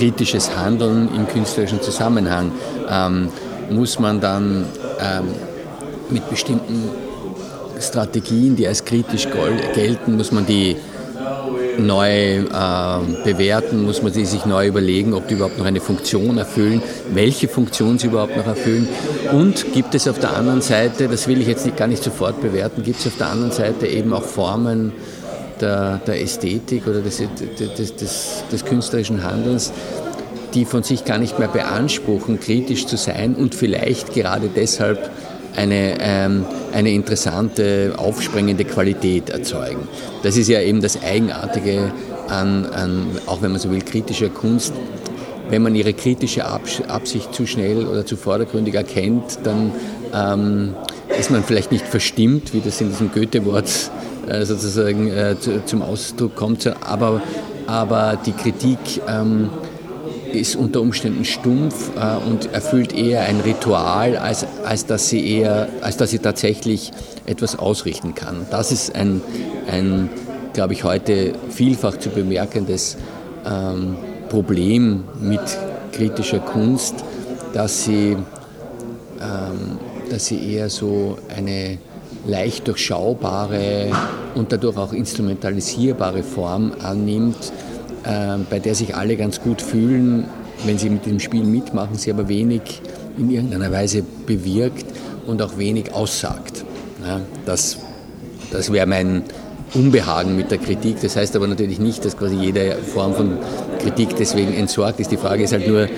kritisches 0.00 0.56
Handeln 0.56 1.10
im 1.14 1.28
künstlerischen 1.28 1.82
Zusammenhang? 1.82 2.52
Ähm, 2.88 3.28
muss 3.70 3.98
man 3.98 4.18
dann 4.18 4.64
ähm, 4.98 5.26
mit 6.08 6.28
bestimmten 6.30 6.88
Strategien, 7.78 8.56
die 8.56 8.66
als 8.66 8.84
kritisch 8.84 9.28
gelten, 9.74 10.16
muss 10.16 10.32
man 10.32 10.46
die 10.46 10.76
neu 11.78 12.38
äh, 12.38 12.44
bewerten, 13.24 13.84
muss 13.84 14.02
man 14.02 14.12
sie 14.12 14.24
sich 14.24 14.46
neu 14.46 14.66
überlegen, 14.68 15.12
ob 15.12 15.28
die 15.28 15.34
überhaupt 15.34 15.58
noch 15.58 15.66
eine 15.66 15.80
Funktion 15.80 16.38
erfüllen, 16.38 16.82
welche 17.12 17.48
Funktion 17.48 17.98
sie 17.98 18.06
überhaupt 18.06 18.36
noch 18.36 18.46
erfüllen. 18.46 18.88
Und 19.32 19.72
gibt 19.74 19.94
es 19.94 20.08
auf 20.08 20.18
der 20.18 20.34
anderen 20.34 20.62
Seite, 20.62 21.08
das 21.08 21.28
will 21.28 21.40
ich 21.42 21.46
jetzt 21.46 21.66
nicht, 21.66 21.76
gar 21.76 21.88
nicht 21.88 22.02
sofort 22.02 22.40
bewerten, 22.40 22.82
gibt 22.82 23.00
es 23.00 23.06
auf 23.06 23.18
der 23.18 23.28
anderen 23.28 23.52
Seite 23.52 23.86
eben 23.86 24.12
auch 24.14 24.24
Formen 24.24 24.92
der, 25.60 26.00
der 26.06 26.20
Ästhetik 26.22 26.86
oder 26.86 27.00
des, 27.00 27.18
des, 27.18 27.94
des, 27.94 28.44
des 28.50 28.64
künstlerischen 28.64 29.22
Handelns, 29.22 29.72
die 30.54 30.64
von 30.64 30.82
sich 30.82 31.04
gar 31.04 31.18
nicht 31.18 31.38
mehr 31.38 31.48
beanspruchen, 31.48 32.40
kritisch 32.40 32.86
zu 32.86 32.96
sein 32.96 33.34
und 33.34 33.54
vielleicht 33.54 34.12
gerade 34.14 34.48
deshalb 34.54 35.10
eine, 35.56 35.96
ähm, 36.00 36.44
eine 36.72 36.90
interessante, 36.90 37.94
aufspringende 37.96 38.64
Qualität 38.64 39.30
erzeugen. 39.30 39.88
Das 40.22 40.36
ist 40.36 40.48
ja 40.48 40.60
eben 40.60 40.80
das 40.80 41.02
Eigenartige 41.02 41.92
an, 42.28 42.66
an 42.66 43.06
auch 43.26 43.42
wenn 43.42 43.52
man 43.52 43.60
so 43.60 43.70
will, 43.70 43.82
kritischer 43.82 44.28
Kunst. 44.28 44.72
Wenn 45.48 45.62
man 45.62 45.74
ihre 45.74 45.92
kritische 45.92 46.44
Absicht 46.44 47.34
zu 47.34 47.44
schnell 47.44 47.86
oder 47.86 48.06
zu 48.06 48.16
vordergründig 48.16 48.74
erkennt, 48.74 49.40
dann 49.42 49.72
ähm, 50.14 50.74
ist 51.18 51.30
man 51.30 51.42
vielleicht 51.42 51.72
nicht 51.72 51.86
verstimmt, 51.86 52.54
wie 52.54 52.60
das 52.60 52.80
in 52.80 52.90
diesem 52.90 53.10
Goethe-Wort 53.12 53.90
äh, 54.28 54.44
sozusagen 54.44 55.08
äh, 55.08 55.36
zu, 55.38 55.64
zum 55.64 55.82
Ausdruck 55.82 56.36
kommt, 56.36 56.66
aber, 56.86 57.22
aber 57.66 58.18
die 58.24 58.32
Kritik 58.32 58.78
ähm, 59.08 59.50
ist 60.32 60.56
unter 60.56 60.80
Umständen 60.80 61.24
stumpf 61.24 61.90
äh, 61.96 62.28
und 62.28 62.52
erfüllt 62.52 62.94
eher 62.94 63.22
ein 63.22 63.40
Ritual, 63.40 64.16
als, 64.16 64.46
als, 64.64 64.86
dass 64.86 65.08
sie 65.08 65.38
eher, 65.38 65.68
als 65.80 65.96
dass 65.96 66.10
sie 66.10 66.18
tatsächlich 66.18 66.92
etwas 67.26 67.58
ausrichten 67.58 68.14
kann. 68.14 68.46
Das 68.50 68.72
ist 68.72 68.94
ein, 68.94 69.20
ein 69.70 70.08
glaube 70.52 70.72
ich, 70.72 70.84
heute 70.84 71.32
vielfach 71.50 71.98
zu 71.98 72.10
bemerkendes 72.10 72.96
ähm, 73.46 73.96
Problem 74.28 75.04
mit 75.20 75.40
kritischer 75.92 76.40
Kunst, 76.40 76.94
dass 77.52 77.84
sie, 77.84 78.16
ähm, 79.20 79.78
dass 80.10 80.26
sie 80.26 80.54
eher 80.54 80.70
so 80.70 81.18
eine 81.36 81.78
leicht 82.26 82.68
durchschaubare 82.68 83.90
und 84.34 84.52
dadurch 84.52 84.76
auch 84.76 84.92
instrumentalisierbare 84.92 86.22
Form 86.22 86.72
annimmt, 86.82 87.52
äh, 88.04 88.38
bei 88.48 88.58
der 88.58 88.74
sich 88.74 88.94
alle 88.94 89.16
ganz 89.16 89.40
gut 89.40 89.62
fühlen, 89.62 90.24
wenn 90.64 90.78
sie 90.78 90.90
mit 90.90 91.06
dem 91.06 91.20
Spiel 91.20 91.44
mitmachen, 91.44 91.96
sie 91.96 92.12
aber 92.12 92.28
wenig 92.28 92.82
in 93.16 93.30
irgendeiner 93.30 93.72
Weise 93.72 94.02
bewirkt 94.26 94.86
und 95.26 95.40
auch 95.42 95.56
wenig 95.58 95.92
aussagt. 95.92 96.64
Ja, 97.06 97.20
das 97.46 97.78
das 98.50 98.72
wäre 98.72 98.86
mein 98.86 99.22
Unbehagen 99.74 100.36
mit 100.36 100.50
der 100.50 100.58
Kritik. 100.58 101.00
Das 101.00 101.16
heißt 101.16 101.36
aber 101.36 101.46
natürlich 101.46 101.78
nicht, 101.78 102.04
dass 102.04 102.16
quasi 102.16 102.34
jede 102.34 102.76
Form 102.76 103.14
von 103.14 103.38
Kritik 103.80 104.16
deswegen 104.16 104.52
entsorgt 104.54 104.98
ist. 104.98 105.12
Die 105.12 105.16
Frage 105.16 105.44
ist 105.44 105.52
halt 105.52 105.68
nur, 105.68 105.88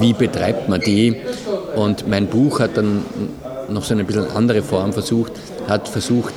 wie 0.00 0.12
betreibt 0.12 0.68
man 0.68 0.80
die? 0.80 1.16
Und 1.74 2.06
mein 2.08 2.26
Buch 2.26 2.60
hat 2.60 2.76
dann 2.76 3.02
noch 3.70 3.84
so 3.84 3.94
eine 3.94 4.04
bisschen 4.04 4.30
andere 4.30 4.62
Form 4.62 4.92
versucht, 4.92 5.32
hat 5.68 5.88
versucht, 5.88 6.34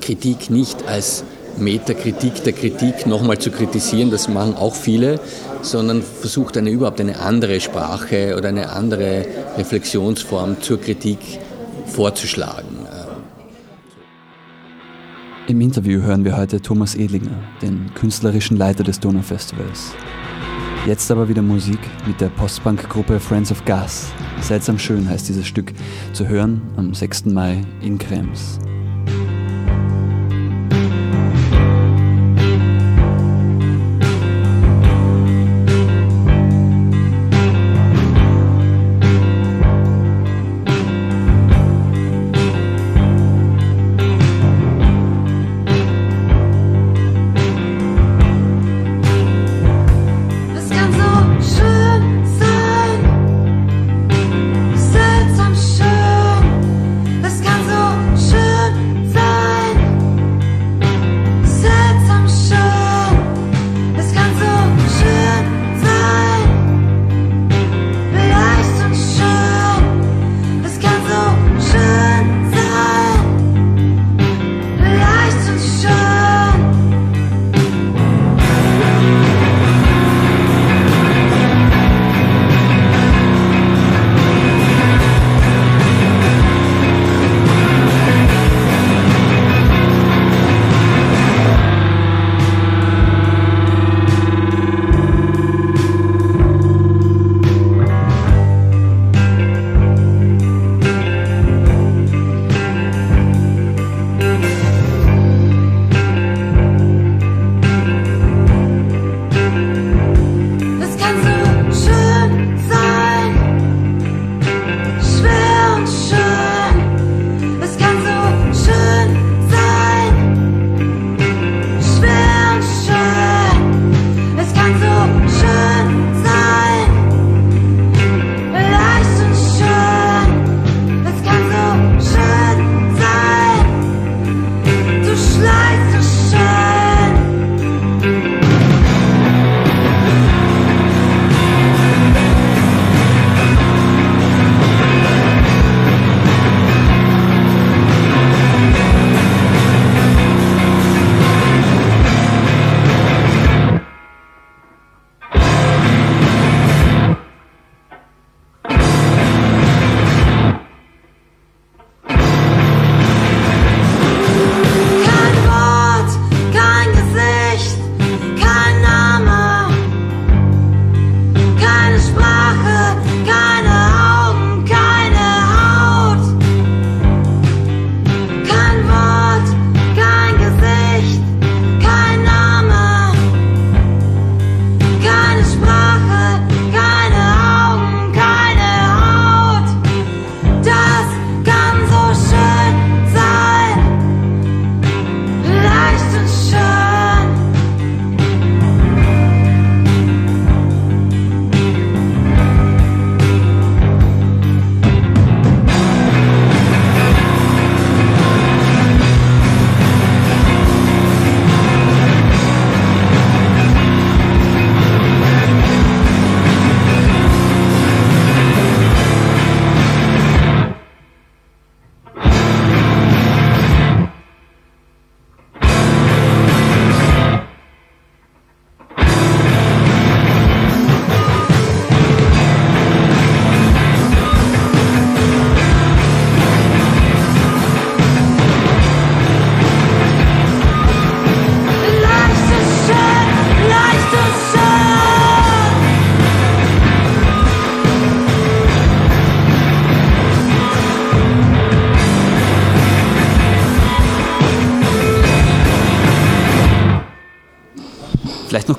Kritik 0.00 0.50
nicht 0.50 0.86
als 0.86 1.24
Metakritik 1.58 2.44
der 2.44 2.52
Kritik 2.52 3.06
nochmal 3.06 3.38
zu 3.38 3.50
kritisieren, 3.50 4.10
das 4.10 4.28
machen 4.28 4.54
auch 4.54 4.74
viele, 4.74 5.20
sondern 5.62 6.02
versucht 6.02 6.56
eine 6.56 6.70
überhaupt 6.70 7.00
eine 7.00 7.20
andere 7.20 7.60
Sprache 7.60 8.34
oder 8.36 8.48
eine 8.48 8.70
andere 8.70 9.26
Reflexionsform 9.56 10.60
zur 10.62 10.80
Kritik 10.80 11.18
vorzuschlagen. 11.86 12.86
Im 15.48 15.60
Interview 15.62 16.02
hören 16.02 16.24
wir 16.24 16.36
heute 16.36 16.60
Thomas 16.60 16.94
Edlinger, 16.94 17.42
den 17.62 17.92
künstlerischen 17.94 18.58
Leiter 18.58 18.84
des 18.84 19.00
Donaufestivals. 19.00 19.92
Jetzt 20.88 21.10
aber 21.10 21.28
wieder 21.28 21.42
Musik 21.42 21.80
mit 22.06 22.18
der 22.18 22.30
Postbank-Gruppe 22.30 23.20
Friends 23.20 23.52
of 23.52 23.62
Gas. 23.66 24.10
Seltsam 24.40 24.78
schön 24.78 25.06
heißt 25.06 25.28
dieses 25.28 25.46
Stück, 25.46 25.74
zu 26.14 26.26
hören 26.26 26.62
am 26.78 26.94
6. 26.94 27.26
Mai 27.26 27.60
in 27.82 27.98
Krems. 27.98 28.58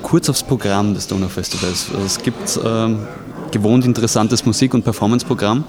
Kurz 0.09 0.27
aufs 0.27 0.41
Programm 0.41 0.95
des 0.95 1.07
Donaufestivals. 1.07 1.89
Also 1.93 2.03
es 2.03 2.17
gibt 2.17 2.59
ähm, 2.65 2.99
gewohnt 3.51 3.85
interessantes 3.85 4.43
Musik- 4.43 4.73
und 4.73 4.83
Performanceprogramm. 4.83 5.63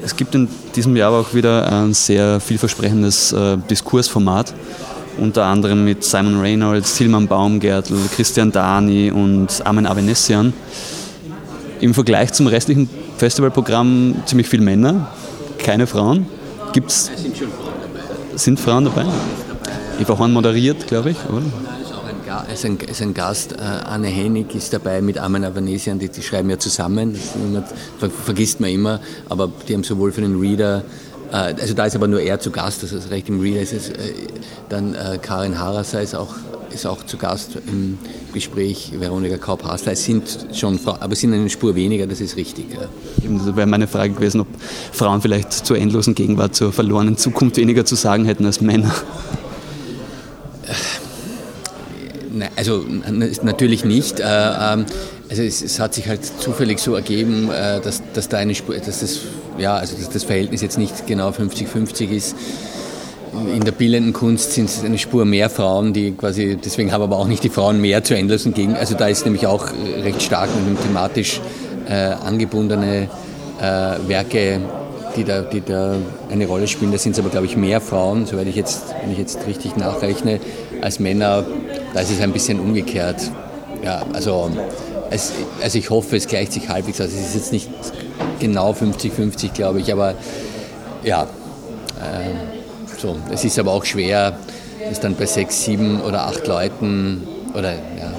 Es 0.00 0.14
gibt 0.14 0.34
in 0.36 0.48
diesem 0.76 0.94
Jahr 0.94 1.08
aber 1.08 1.20
auch 1.20 1.34
wieder 1.34 1.70
ein 1.72 1.92
sehr 1.92 2.38
vielversprechendes 2.38 3.32
äh, 3.32 3.56
Diskursformat, 3.68 4.54
unter 5.18 5.44
anderem 5.46 5.84
mit 5.84 6.04
Simon 6.04 6.40
Reynolds, 6.40 6.94
Tilman 6.94 7.26
Baumgärtl, 7.26 7.96
Christian 8.14 8.52
Dani 8.52 9.10
und 9.10 9.66
Armin 9.66 9.86
Avenessian. 9.86 10.52
Im 11.80 11.94
Vergleich 11.94 12.32
zum 12.32 12.46
restlichen 12.46 12.88
Festivalprogramm 13.16 14.22
ziemlich 14.26 14.48
viele 14.48 14.62
Männer, 14.62 15.08
keine 15.58 15.88
Frauen. 15.88 16.26
Gibt's, 16.72 17.10
Es 17.12 17.22
sind 17.24 17.36
schon 17.36 17.48
Frauen 17.48 17.74
dabei. 17.82 18.38
sind 18.38 18.60
Frauen 18.60 18.84
dabei? 18.84 19.04
Eva 20.00 20.16
Horn 20.16 20.32
moderiert, 20.32 20.86
glaube 20.86 21.10
ich, 21.10 21.16
oder? 21.28 21.77
Auch 22.48 22.64
ein, 22.64 22.78
ist 22.78 23.02
ein, 23.02 23.14
Gast, 23.14 23.52
äh, 23.52 23.56
Anne 23.56 24.08
Henig 24.08 24.54
ist 24.54 24.72
dabei 24.72 25.02
mit 25.02 25.18
Armin 25.18 25.44
Avanesian, 25.44 25.98
die, 25.98 26.08
die 26.08 26.22
schreiben 26.22 26.48
ja 26.50 26.58
zusammen, 26.58 27.18
das 28.00 28.12
vergisst 28.24 28.60
man 28.60 28.70
immer, 28.70 29.00
aber 29.28 29.50
die 29.68 29.74
haben 29.74 29.84
sowohl 29.84 30.12
für 30.12 30.22
den 30.22 30.40
Reader, 30.40 30.82
äh, 31.30 31.54
also 31.60 31.74
da 31.74 31.86
ist 31.86 31.96
aber 31.96 32.08
nur 32.08 32.20
er 32.20 32.40
zu 32.40 32.50
Gast, 32.50 32.82
das 32.82 32.92
ist 32.92 33.10
recht 33.10 33.28
im 33.28 33.40
Reader 33.40 33.60
ist 33.60 33.72
es, 33.72 33.90
äh, 33.90 33.94
dann 34.68 34.94
äh, 34.94 35.18
Karin 35.20 35.58
Harasser 35.58 36.00
ist 36.00 36.14
auch, 36.14 36.34
ist 36.72 36.86
auch 36.86 37.04
zu 37.04 37.16
Gast 37.16 37.58
im 37.66 37.98
Gespräch, 38.32 38.92
Veronika 38.98 39.36
Kaup-Hasler, 39.36 39.92
es 39.92 40.04
sind 40.04 40.46
schon 40.54 40.78
Frauen, 40.78 41.00
aber 41.00 41.12
es 41.12 41.20
sind 41.20 41.34
eine 41.34 41.50
Spur 41.50 41.74
weniger, 41.74 42.06
das 42.06 42.20
ist 42.20 42.36
richtig. 42.36 42.66
Ja. 42.72 42.88
Das 43.28 43.56
wäre 43.56 43.66
meine 43.66 43.88
Frage 43.88 44.14
gewesen, 44.14 44.40
ob 44.40 44.48
Frauen 44.92 45.20
vielleicht 45.20 45.52
zur 45.52 45.78
endlosen 45.78 46.14
Gegenwart, 46.14 46.54
zur 46.54 46.72
verlorenen 46.72 47.16
Zukunft 47.16 47.56
weniger 47.56 47.84
zu 47.84 47.94
sagen 47.94 48.24
hätten 48.24 48.44
als 48.46 48.60
Männer. 48.60 48.94
Nein, 52.38 52.47
also 52.58 52.84
natürlich 53.42 53.84
nicht. 53.84 54.20
Äh, 54.20 54.24
ähm, 54.24 54.84
also 55.30 55.42
es, 55.42 55.62
es 55.62 55.78
hat 55.78 55.94
sich 55.94 56.08
halt 56.08 56.24
zufällig 56.24 56.80
so 56.80 56.94
ergeben, 56.94 57.50
äh, 57.50 57.80
dass, 57.80 58.02
dass 58.14 58.28
da 58.28 58.38
eine 58.38 58.54
Spur, 58.54 58.76
dass 58.76 59.00
das, 59.00 59.20
ja, 59.58 59.76
also 59.76 59.96
dass 59.96 60.10
das 60.10 60.24
Verhältnis 60.24 60.60
jetzt 60.60 60.76
nicht 60.76 61.06
genau 61.06 61.30
50-50 61.30 62.10
ist. 62.10 62.36
In 63.54 63.62
der 63.62 63.72
bildenden 63.72 64.12
Kunst 64.12 64.54
sind 64.54 64.68
es 64.68 64.82
eine 64.82 64.98
Spur 64.98 65.24
mehr 65.24 65.50
Frauen, 65.50 65.92
die 65.92 66.12
quasi, 66.12 66.58
deswegen 66.62 66.92
haben 66.92 67.02
aber 67.02 67.16
auch 67.16 67.28
nicht 67.28 67.44
die 67.44 67.50
Frauen 67.50 67.80
mehr 67.80 68.02
zu 68.02 68.16
endlosen 68.16 68.54
gegen. 68.54 68.74
Also 68.74 68.94
da 68.96 69.06
ist 69.06 69.24
nämlich 69.24 69.46
auch 69.46 69.68
äh, 69.68 70.00
recht 70.00 70.22
stark 70.22 70.48
dem 70.52 70.80
thematisch 70.80 71.40
äh, 71.88 71.92
angebundene 71.92 73.08
äh, 73.60 74.08
Werke, 74.08 74.60
die 75.16 75.24
da, 75.24 75.42
die 75.42 75.60
da 75.60 75.94
eine 76.30 76.46
Rolle 76.46 76.66
spielen. 76.66 76.90
Da 76.90 76.98
sind 76.98 77.12
es 77.12 77.18
aber, 77.18 77.28
glaube 77.28 77.46
ich, 77.46 77.56
mehr 77.56 77.80
Frauen, 77.80 78.26
soweit 78.26 78.48
ich 78.48 78.56
jetzt, 78.56 78.82
wenn 79.02 79.12
ich 79.12 79.18
jetzt 79.18 79.46
richtig 79.46 79.76
nachrechne, 79.76 80.40
als 80.80 80.98
Männer. 80.98 81.44
Da 81.94 82.00
ist 82.00 82.10
es 82.10 82.20
ein 82.20 82.32
bisschen 82.32 82.60
umgekehrt. 82.60 83.30
Ja, 83.84 84.04
also, 84.12 84.50
es, 85.10 85.32
also 85.62 85.78
ich 85.78 85.90
hoffe, 85.90 86.16
es 86.16 86.26
gleicht 86.26 86.52
sich 86.52 86.68
halbwegs 86.68 87.00
aus. 87.00 87.08
Es 87.08 87.28
ist 87.28 87.34
jetzt 87.34 87.52
nicht 87.52 87.68
genau 88.38 88.72
50-50, 88.72 89.52
glaube 89.52 89.80
ich, 89.80 89.92
aber 89.92 90.14
ja, 91.04 91.22
äh, 91.22 92.98
so. 92.98 93.16
Es 93.32 93.44
ist 93.44 93.58
aber 93.58 93.72
auch 93.72 93.84
schwer, 93.84 94.38
das 94.88 95.00
dann 95.00 95.14
bei 95.14 95.26
sechs, 95.26 95.64
sieben 95.64 96.00
oder 96.00 96.22
acht 96.26 96.46
Leuten 96.46 97.26
oder 97.54 97.72
ja, 97.72 98.12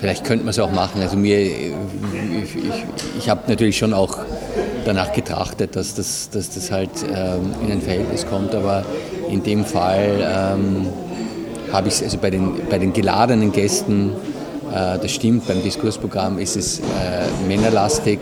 vielleicht 0.00 0.24
könnte 0.24 0.44
man 0.44 0.50
es 0.50 0.58
auch 0.58 0.70
machen. 0.70 1.00
Also 1.00 1.16
mir, 1.16 1.40
ich, 1.40 2.56
ich, 2.56 2.84
ich 3.18 3.28
habe 3.28 3.42
natürlich 3.48 3.78
schon 3.78 3.94
auch 3.94 4.18
danach 4.84 5.12
getrachtet, 5.12 5.76
dass 5.76 5.94
das, 5.94 6.30
dass 6.30 6.50
das 6.50 6.70
halt 6.70 6.90
ähm, 7.02 7.54
in 7.62 7.72
ein 7.72 7.80
Verhältnis 7.82 8.26
kommt, 8.26 8.54
aber 8.54 8.84
in 9.30 9.42
dem 9.42 9.64
Fall 9.64 10.20
ähm, 10.20 10.86
habe 11.72 11.88
ich 11.88 11.94
es, 11.94 12.02
also 12.02 12.18
bei 12.18 12.30
den, 12.30 12.66
bei 12.68 12.78
den 12.78 12.92
geladenen 12.92 13.52
Gästen, 13.52 14.12
äh, 14.72 14.98
das 14.98 15.10
stimmt, 15.10 15.46
beim 15.46 15.62
Diskursprogramm 15.62 16.38
ist 16.38 16.56
es 16.56 16.80
äh, 16.80 16.82
männerlastig, 17.46 18.20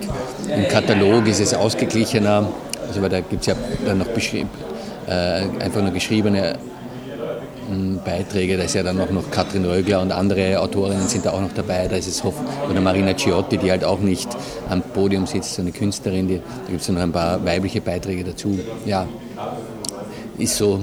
im 0.55 0.69
Katalog 0.69 1.27
ist 1.27 1.41
es 1.41 1.55
ausgeglichener, 1.55 2.49
also 2.87 3.03
weil 3.03 3.09
da 3.09 3.21
gibt 3.21 3.43
es 3.43 3.47
ja 3.47 3.55
dann 3.85 3.99
noch 3.99 4.07
äh, 4.07 5.11
einfach 5.63 5.83
nur 5.83 5.93
geschriebene 5.93 6.57
Beiträge. 8.05 8.57
Da 8.57 8.65
ist 8.65 8.75
ja 8.75 8.83
dann 8.83 9.01
auch 9.01 9.11
noch 9.11 9.31
Katrin 9.31 9.65
Rögler 9.65 10.01
und 10.01 10.13
andere 10.13 10.61
Autorinnen 10.61 11.09
sind 11.09 11.27
da 11.27 11.33
auch 11.33 11.41
noch 11.41 11.53
dabei. 11.55 11.89
Da 11.89 11.97
ist 11.97 12.09
es 12.09 12.25
Hoff 12.25 12.35
oder 12.71 12.81
Marina 12.81 13.15
Ciotti, 13.15 13.59
die 13.59 13.71
halt 13.71 13.85
auch 13.85 14.01
nicht 14.01 14.29
am 14.69 14.83
Podium 14.83 15.27
sitzt, 15.27 15.55
so 15.55 15.63
eine 15.63 15.73
Künstlerin. 15.73 16.29
Die, 16.29 16.37
da 16.37 16.71
gibt 16.71 16.83
es 16.83 16.89
noch 16.89 17.01
ein 17.01 17.13
paar 17.13 17.45
weibliche 17.45 17.81
Beiträge 17.81 18.25
dazu. 18.25 18.59
Ja, 18.85 19.07
ist 20.39 20.57
so. 20.57 20.83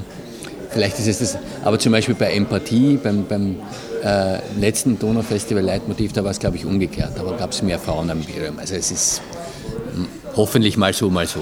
Vielleicht 0.69 0.97
ist 0.97 1.07
es 1.07 1.19
das, 1.19 1.37
aber 1.63 1.77
zum 1.77 1.91
Beispiel 1.91 2.15
bei 2.15 2.33
Empathie, 2.33 2.97
beim, 2.97 3.25
beim 3.27 3.57
äh, 4.03 4.39
letzten 4.59 4.97
Donaufestival 4.97 5.63
Leitmotiv, 5.63 6.13
da 6.13 6.23
war 6.23 6.31
es 6.31 6.39
glaube 6.39 6.57
ich 6.57 6.65
umgekehrt. 6.65 7.11
Da 7.15 7.23
gab 7.37 7.51
es 7.51 7.61
mehr 7.61 7.77
Frauen 7.77 8.09
am 8.09 8.21
Bildschirm. 8.21 8.57
Also 8.57 8.75
es 8.75 8.91
ist 8.91 9.21
hm, 9.93 10.07
hoffentlich 10.35 10.77
mal 10.77 10.93
so, 10.93 11.09
mal 11.09 11.27
so. 11.27 11.41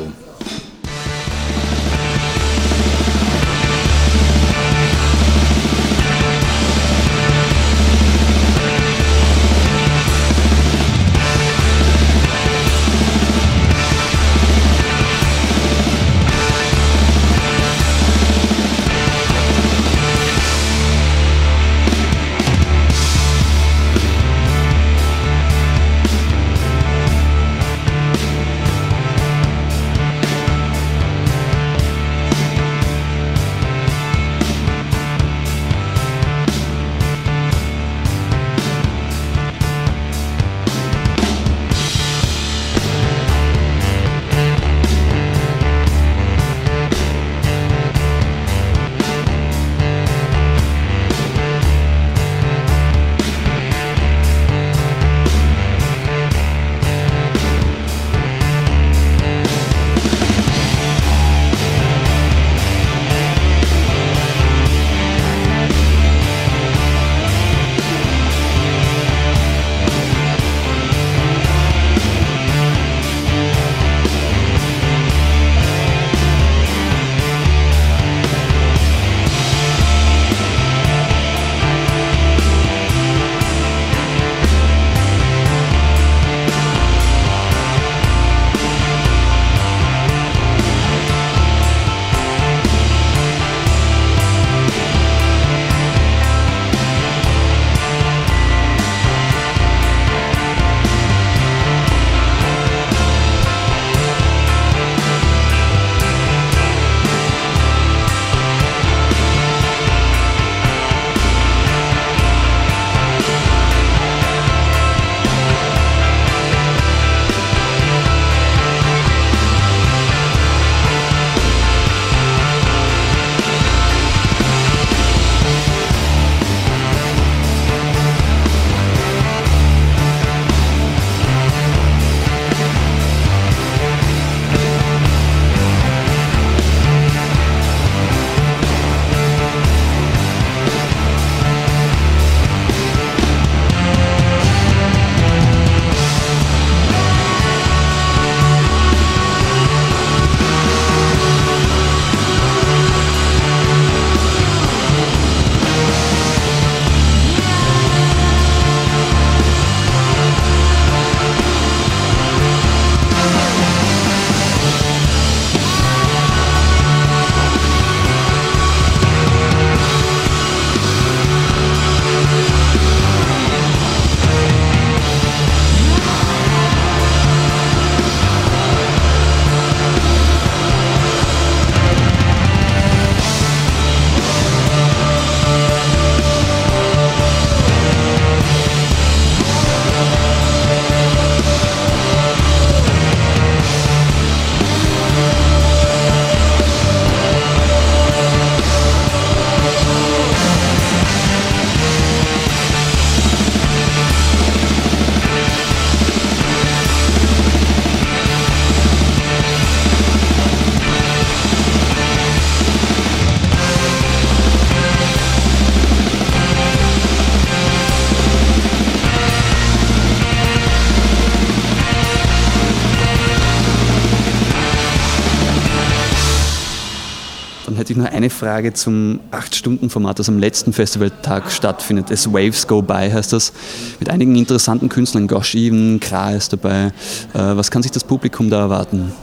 Eine 228.12 228.30
Frage 228.30 228.74
zum 228.74 229.20
8-Stunden-Format, 229.32 230.20
das 230.20 230.30
am 230.30 230.38
letzten 230.38 230.74
Festivaltag 230.74 231.52
stattfindet. 231.52 232.12
As 232.12 232.32
Waves 232.32 232.68
Go 232.68 232.82
By 232.82 233.10
heißt 233.12 233.34
das, 233.34 233.54
mit 234.00 234.10
einigen 234.10 234.36
interessanten 234.36 234.90
Künstlern. 234.90 235.28
Gosh 235.28 235.56
Even, 235.56 236.00
Kra 236.00 236.32
ist 236.32 236.54
dabei. 236.54 236.92
Äh, 237.34 237.40
was 237.40 237.72
kann 237.72 237.82
sich 237.82 237.92
das 237.92 238.04
Publikum 238.04 238.50
da 238.50 238.60
erwarten? 238.60 239.14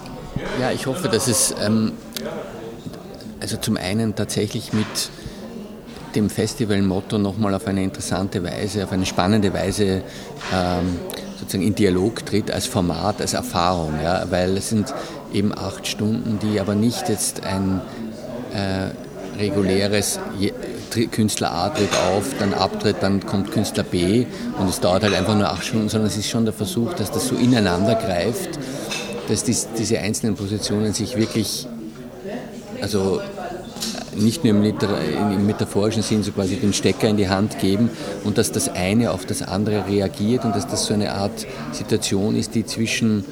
Ja, 0.61 0.71
ich 0.73 0.87
hoffe, 0.87 1.09
dass 1.09 1.29
es 1.29 1.55
ähm, 1.61 1.93
also 3.41 3.57
zum 3.57 3.77
einen 3.77 4.15
tatsächlich 4.15 4.73
mit 4.73 4.87
dem 6.15 6.31
Festivalmotto 6.31 7.19
nochmal 7.19 7.55
auf 7.55 7.67
eine 7.67 7.83
interessante 7.83 8.43
Weise, 8.43 8.85
auf 8.85 8.93
eine 8.93 9.07
spannende 9.07 9.53
Weise 9.53 10.03
ähm, 10.53 10.99
sozusagen 11.39 11.65
in 11.65 11.75
Dialog 11.75 12.25
tritt 12.27 12.51
als 12.51 12.67
Format, 12.67 13.21
als 13.21 13.35
Erfahrung, 13.35 13.95
ja, 14.03 14.25
weil 14.31 14.57
es 14.57 14.71
sind 14.71 14.93
eben 15.33 15.57
acht 15.57 15.87
Stunden, 15.87 16.39
die 16.41 16.59
aber 16.59 16.75
nicht 16.75 17.09
jetzt 17.09 17.45
ein 17.45 17.81
äh, 18.55 18.91
reguläres 19.39 20.19
Künstler 21.13 21.53
A 21.53 21.69
tritt 21.69 21.91
auf, 22.11 22.25
dann 22.39 22.55
abtritt, 22.55 22.97
dann 23.01 23.25
kommt 23.25 23.53
Künstler 23.53 23.85
B 23.85 24.27
und 24.59 24.69
es 24.69 24.81
dauert 24.81 25.03
halt 25.03 25.15
einfach 25.15 25.37
nur 25.37 25.49
acht 25.49 25.65
Stunden, 25.65 25.89
sondern 25.89 26.09
es 26.09 26.17
ist 26.17 26.29
schon 26.29 26.45
der 26.45 26.55
Versuch, 26.55 26.95
dass 26.95 27.11
das 27.11 27.29
so 27.29 27.37
ineinander 27.37 27.95
greift, 27.95 28.59
dass 29.29 29.45
dies, 29.45 29.69
diese 29.79 29.99
einzelnen 29.99 30.35
Positionen 30.35 30.93
sich 30.93 31.17
wirklich, 31.17 31.67
also 32.81 33.21
nicht 34.17 34.45
nur 34.45 34.55
im, 34.55 34.65
im, 34.65 35.47
metaphorischen 35.47 36.03
Sinn 36.03 36.23
so 36.23 36.33
quasi 36.33 36.57
den 36.57 36.73
Stecker 36.73 37.09
in 37.09 37.17
die 37.17 37.29
Hand 37.29 37.59
geben 37.61 37.91
und 38.25 38.39
dass 38.39 38.51
das 38.51 38.69
eine 38.69 39.13
auf 39.13 39.27
das 39.27 39.43
andere 39.43 39.87
reagiert 39.87 40.45
und 40.45 40.57
dass 40.57 40.67
das 40.67 40.87
so 40.87 40.95
eine 40.95 41.13
Art 41.13 41.47
Situation 41.73 42.35
ist, 42.35 42.55
die 42.55 42.67
zwischen 42.67 43.25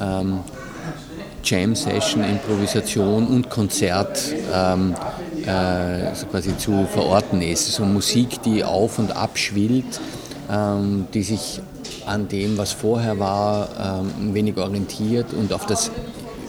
ähm, 0.00 0.40
Jam-Session, 1.42 2.24
Improvisation 2.24 3.26
und 3.26 3.50
Konzert 3.50 4.34
ähm, 4.54 4.94
äh, 5.42 6.12
quasi 6.30 6.56
zu 6.56 6.86
verorten 6.86 7.42
ist. 7.42 7.72
So 7.72 7.84
Musik, 7.84 8.42
die 8.42 8.64
auf 8.64 8.98
und 8.98 9.16
ab 9.16 9.38
schwillt, 9.38 10.00
ähm, 10.50 11.06
die 11.14 11.22
sich 11.22 11.60
an 12.06 12.28
dem, 12.28 12.58
was 12.58 12.72
vorher 12.72 13.18
war, 13.18 13.68
ähm, 13.78 14.28
ein 14.28 14.34
wenig 14.34 14.56
orientiert 14.56 15.32
und 15.32 15.52
auf 15.52 15.66
das 15.66 15.90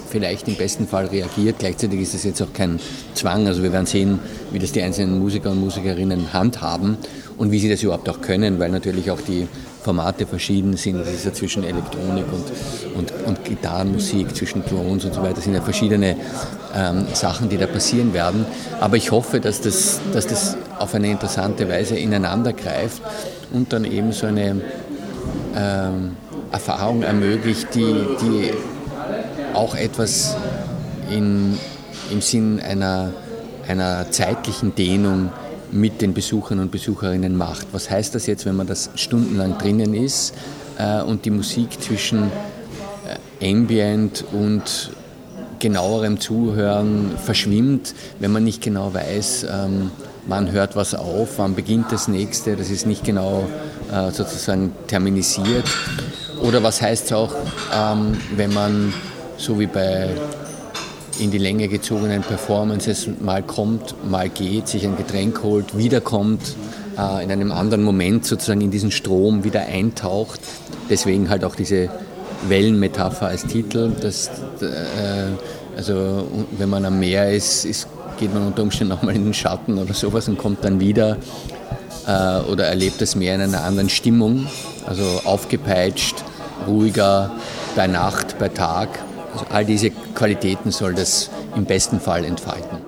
vielleicht 0.10 0.48
im 0.48 0.56
besten 0.56 0.88
Fall 0.88 1.06
reagiert. 1.06 1.60
Gleichzeitig 1.60 2.02
ist 2.02 2.14
es 2.14 2.24
jetzt 2.24 2.42
auch 2.42 2.52
kein 2.54 2.80
Zwang. 3.14 3.48
Also 3.48 3.64
wir 3.64 3.72
werden 3.72 3.86
sehen, 3.86 4.20
wie 4.52 4.60
das 4.60 4.74
die 4.74 4.82
einzelnen 4.82 5.20
Musiker 5.20 5.52
und 5.52 5.62
Musikerinnen 5.62 6.34
handhaben 6.34 6.98
und 7.42 7.52
wie 7.52 7.58
sie 7.58 7.70
das 7.70 7.82
überhaupt 7.82 8.08
auch 8.08 8.22
können, 8.22 8.60
weil 8.60 8.70
natürlich 8.70 9.10
auch 9.10 9.20
die 9.20 9.48
Formate 9.82 10.28
verschieden 10.28 10.78
sind. 10.78 11.00
Das 11.00 11.10
ist 11.10 11.26
ja 11.26 11.34
zwischen 11.34 11.64
Elektronik 11.64 12.26
und, 12.32 12.96
und, 12.96 13.12
und 13.26 13.44
Gitarrenmusik, 13.44 14.36
zwischen 14.36 14.64
Drones 14.64 15.06
und 15.06 15.16
so 15.16 15.24
weiter, 15.24 15.34
das 15.34 15.46
sind 15.46 15.56
ja 15.56 15.62
verschiedene 15.62 16.18
ähm, 16.76 17.08
Sachen, 17.14 17.50
die 17.50 17.58
da 17.58 17.66
passieren 17.66 18.14
werden. 18.14 18.46
Aber 18.80 18.96
ich 18.96 19.10
hoffe, 19.10 19.40
dass 19.40 19.60
das, 19.60 20.00
dass 20.14 20.28
das 20.28 20.56
auf 20.78 20.94
eine 20.94 21.10
interessante 21.10 21.68
Weise 21.68 21.98
ineinander 21.98 22.54
greift 22.54 23.02
und 23.52 23.74
dann 23.74 23.86
eben 23.86 24.12
so 24.12 24.28
eine 24.28 24.62
ähm, 25.58 26.18
Erfahrung 26.52 27.02
ermöglicht, 27.02 27.74
die, 27.74 28.06
die 28.22 28.52
auch 29.56 29.74
etwas 29.74 30.38
in, 31.10 31.58
im 32.12 32.22
Sinn 32.22 32.60
einer, 32.60 33.14
einer 33.68 34.12
zeitlichen 34.12 34.76
Dehnung 34.76 35.32
mit 35.72 36.02
den 36.02 36.14
Besuchern 36.14 36.60
und 36.60 36.72
Besucherinnen 36.72 37.36
macht. 37.36 37.68
Was 37.72 37.90
heißt 37.90 38.16
das 38.16 38.28
jetzt, 38.28 38.46
wenn 38.46 38.56
man 38.56 38.68
das 38.68 38.90
stundenlang 38.96 39.58
drinnen 39.58 39.94
ist 39.94 40.34
äh, 40.78 41.02
und 41.02 41.26
die 41.26 41.32
Musik 41.32 41.82
zwischen 41.82 42.32
äh, 43.40 43.52
Ambient 43.52 44.26
und 44.32 44.92
genauerem 45.60 46.20
Zuhören 46.20 47.12
verschwimmt, 47.24 47.94
wenn 48.20 48.32
man 48.32 48.44
nicht 48.44 48.62
genau 48.62 48.94
weiß, 48.94 49.46
ähm, 49.50 49.92
wann 50.28 50.52
hört 50.52 50.76
was 50.76 50.96
auf, 50.96 51.38
wann 51.38 51.56
beginnt 51.56 51.92
das 51.92 52.08
nächste, 52.08 52.56
das 52.56 52.70
ist 52.70 52.86
nicht 52.86 53.04
genau 53.04 53.48
äh, 53.92 54.12
sozusagen 54.12 54.74
terminisiert. 54.88 55.66
Oder 56.42 56.64
was 56.64 56.82
heißt 56.82 57.06
es 57.06 57.14
auch, 57.14 57.34
ähm, 57.74 58.18
wenn 58.36 58.54
man 58.54 58.94
so 59.38 59.60
wie 59.60 59.68
bei 59.68 60.10
in 61.20 61.32
die 61.32 61.38
Länge 61.38 61.68
gezogenen 61.68 62.22
Performances 62.22 63.08
mal 63.20 63.44
kommt, 63.44 63.96
mal 64.10 64.30
geht, 64.30 64.68
sich 64.68 64.86
ein 64.86 64.98
Getränk 64.98 65.44
holt, 65.44 65.78
wiederkommt, 65.78 66.56
äh, 66.98 67.24
in 67.24 67.32
einem 67.32 67.52
anderen 67.52 67.84
Moment 67.84 68.26
sozusagen 68.26 68.62
in 68.62 68.72
diesen 68.72 68.92
Strom 68.92 69.44
wieder 69.44 69.62
eintaucht. 69.62 70.40
Deswegen 70.90 71.30
halt 71.30 71.44
auch 71.44 71.56
diese 71.56 71.90
Wellenmetapher 72.48 73.28
als 73.28 73.46
Titel. 73.46 73.92
Dass, 74.02 74.28
äh, 74.62 75.36
also 75.76 76.28
wenn 76.58 76.70
man 76.70 76.86
am 76.86 77.00
Meer 77.00 77.32
ist, 77.32 77.66
ist, 77.66 77.88
geht 78.20 78.34
man 78.34 78.48
unter 78.48 78.64
Umständen 78.64 78.94
nochmal 78.94 79.16
in 79.16 79.24
den 79.24 79.34
Schatten 79.34 79.78
oder 79.78 79.94
sowas 79.94 80.28
und 80.28 80.38
kommt 80.38 80.64
dann 80.64 80.80
wieder 80.80 81.18
äh, 82.08 82.40
oder 82.50 82.66
erlebt 82.66 83.02
das 83.02 83.16
Meer 83.16 83.36
in 83.36 83.42
einer 83.42 83.64
anderen 83.64 83.90
Stimmung, 83.90 84.48
also 84.86 85.22
aufgepeitscht, 85.24 86.16
ruhiger, 86.68 87.32
bei 87.76 87.88
Nacht, 87.88 88.38
bei 88.38 88.50
Tag. 88.50 88.90
Also 89.34 89.46
all 89.50 89.66
diese 89.66 89.90
Qualitäten 89.90 90.72
soll 90.72 90.94
das 90.94 91.30
im 91.56 91.66
besten 91.66 92.00
Fall 92.00 92.26
entfalten. 92.26 92.82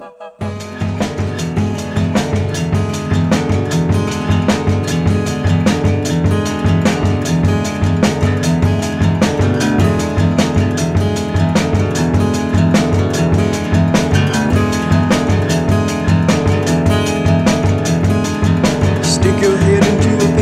your 19.44 19.58
head 19.58 19.84
into 19.86 20.26
a 20.26 20.34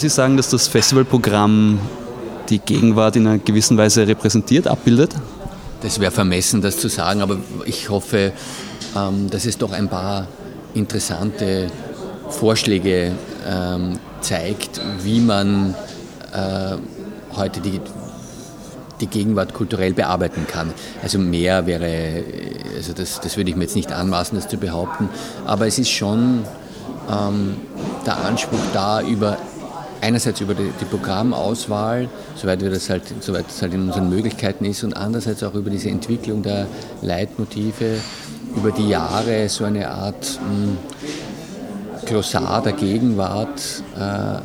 Sie 0.00 0.08
sagen, 0.08 0.38
dass 0.38 0.48
das 0.48 0.66
Festivalprogramm 0.66 1.78
die 2.48 2.58
Gegenwart 2.58 3.16
in 3.16 3.26
einer 3.26 3.36
gewissen 3.36 3.76
Weise 3.76 4.08
repräsentiert, 4.08 4.66
abbildet? 4.66 5.14
Das 5.82 6.00
wäre 6.00 6.10
vermessen, 6.10 6.62
das 6.62 6.78
zu 6.78 6.88
sagen, 6.88 7.20
aber 7.20 7.36
ich 7.66 7.90
hoffe, 7.90 8.32
ähm, 8.96 9.28
dass 9.28 9.44
es 9.44 9.58
doch 9.58 9.72
ein 9.72 9.88
paar 9.90 10.26
interessante 10.72 11.70
Vorschläge 12.30 13.12
ähm, 13.46 13.98
zeigt, 14.22 14.80
wie 15.02 15.20
man 15.20 15.74
äh, 16.32 16.76
heute 17.36 17.60
die, 17.60 17.78
die 19.02 19.06
Gegenwart 19.06 19.52
kulturell 19.52 19.92
bearbeiten 19.92 20.46
kann. 20.46 20.72
Also 21.02 21.18
mehr 21.18 21.66
wäre, 21.66 22.24
also 22.74 22.94
das, 22.94 23.20
das 23.20 23.36
würde 23.36 23.50
ich 23.50 23.56
mir 23.56 23.64
jetzt 23.64 23.76
nicht 23.76 23.92
anmaßen, 23.92 24.38
das 24.38 24.48
zu 24.48 24.56
behaupten, 24.56 25.10
aber 25.44 25.66
es 25.66 25.78
ist 25.78 25.90
schon 25.90 26.44
ähm, 27.10 27.56
der 28.06 28.16
Anspruch 28.24 28.60
da, 28.72 29.02
über 29.02 29.36
einerseits 30.00 30.40
über 30.40 30.54
die, 30.54 30.70
die, 30.80 30.84
Programmauswahl, 30.84 32.08
soweit, 32.36 32.62
wir 32.62 32.70
das 32.70 32.90
halt, 32.90 33.02
soweit 33.20 33.46
das 33.46 33.62
halt 33.62 33.74
in 33.74 33.82
unseren 33.82 34.08
Möglichkeiten 34.08 34.64
ist, 34.64 34.82
und 34.84 34.94
andererseits 34.94 35.42
auch 35.42 35.54
über 35.54 35.70
diese 35.70 35.90
Entwicklung 35.90 36.42
der 36.42 36.66
Leitmotive, 37.02 37.96
über 38.56 38.72
die 38.72 38.88
Jahre 38.88 39.48
so 39.48 39.64
eine 39.64 39.88
Art 39.90 40.38
mh, 40.40 40.48
hm, 40.48 40.78
Glossar 42.06 42.62
der 42.62 42.72
Gegenwart 42.72 43.60
äh, 43.98 44.38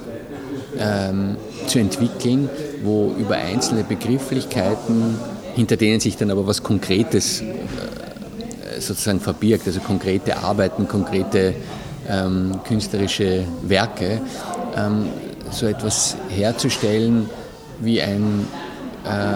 ähm, 0.77 1.37
zu 1.67 1.79
entwickeln, 1.79 2.49
wo 2.83 3.15
über 3.17 3.35
einzelne 3.35 3.83
Begrifflichkeiten, 3.83 5.17
hinter 5.55 5.77
denen 5.77 5.99
sich 5.99 6.17
dann 6.17 6.31
aber 6.31 6.45
was 6.45 6.61
Konkretes 6.63 7.41
äh, 7.41 7.45
sozusagen 8.79 9.19
verbirgt, 9.19 9.65
also 9.67 9.79
konkrete 9.79 10.37
Arbeiten, 10.37 10.87
konkrete 10.87 11.55
ähm, 12.07 12.59
künstlerische 12.67 13.45
Werke, 13.63 14.21
ähm, 14.75 15.07
so 15.51 15.67
etwas 15.67 16.17
herzustellen 16.29 17.29
wie 17.79 18.01
ein 18.01 18.47
äh, 19.05 19.35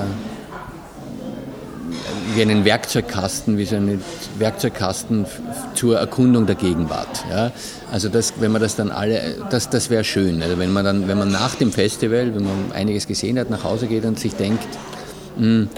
wie 2.35 2.41
einen 2.41 2.65
Werkzeugkasten, 2.65 3.57
wie 3.57 3.65
so 3.65 3.75
einen 3.75 4.03
Werkzeugkasten 4.37 5.25
zur 5.73 5.97
Erkundung 5.97 6.45
der 6.45 6.55
Gegenwart. 6.55 7.25
Ja? 7.29 7.51
Also 7.91 8.09
das, 8.09 8.33
wenn 8.39 8.51
man 8.51 8.61
das 8.61 8.75
dann 8.75 8.91
alle, 8.91 9.37
das, 9.49 9.69
das 9.69 9.89
wäre 9.89 10.03
schön. 10.03 10.41
Also 10.41 10.59
wenn 10.59 10.71
man 10.71 10.85
dann, 10.85 11.07
wenn 11.07 11.17
man 11.17 11.31
nach 11.31 11.55
dem 11.55 11.71
Festival, 11.71 12.35
wenn 12.35 12.43
man 12.43 12.71
einiges 12.73 13.07
gesehen 13.07 13.39
hat, 13.39 13.49
nach 13.49 13.63
Hause 13.63 13.87
geht 13.87 14.05
und 14.05 14.19
sich 14.19 14.35
denkt, 14.35 14.67
mh, 15.37 15.43
hm, 15.43 15.69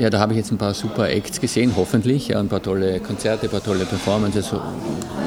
ja, 0.00 0.08
da 0.08 0.18
habe 0.18 0.32
ich 0.32 0.38
jetzt 0.38 0.50
ein 0.50 0.56
paar 0.56 0.72
super 0.72 1.10
Acts 1.10 1.40
gesehen, 1.40 1.74
hoffentlich, 1.76 2.28
ja, 2.28 2.40
ein 2.40 2.48
paar 2.48 2.62
tolle 2.62 3.00
Konzerte, 3.00 3.46
ein 3.46 3.50
paar 3.50 3.62
tolle 3.62 3.84
Performances, 3.84 4.50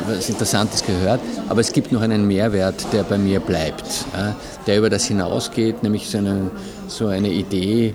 was 0.08 0.30
Interessantes 0.30 0.84
gehört. 0.84 1.22
Aber 1.48 1.62
es 1.62 1.72
gibt 1.72 1.92
noch 1.92 2.02
einen 2.02 2.28
Mehrwert, 2.28 2.92
der 2.92 3.04
bei 3.04 3.20
mir 3.20 3.40
bleibt, 3.40 3.86
ja, 4.18 4.36
der 4.66 4.80
über 4.80 4.90
das 4.90 5.06
hinausgeht, 5.06 5.84
nämlich 5.84 6.10
so 6.10 6.18
eine, 6.18 6.50
so 6.88 7.08
eine 7.08 7.30
Idee, 7.30 7.94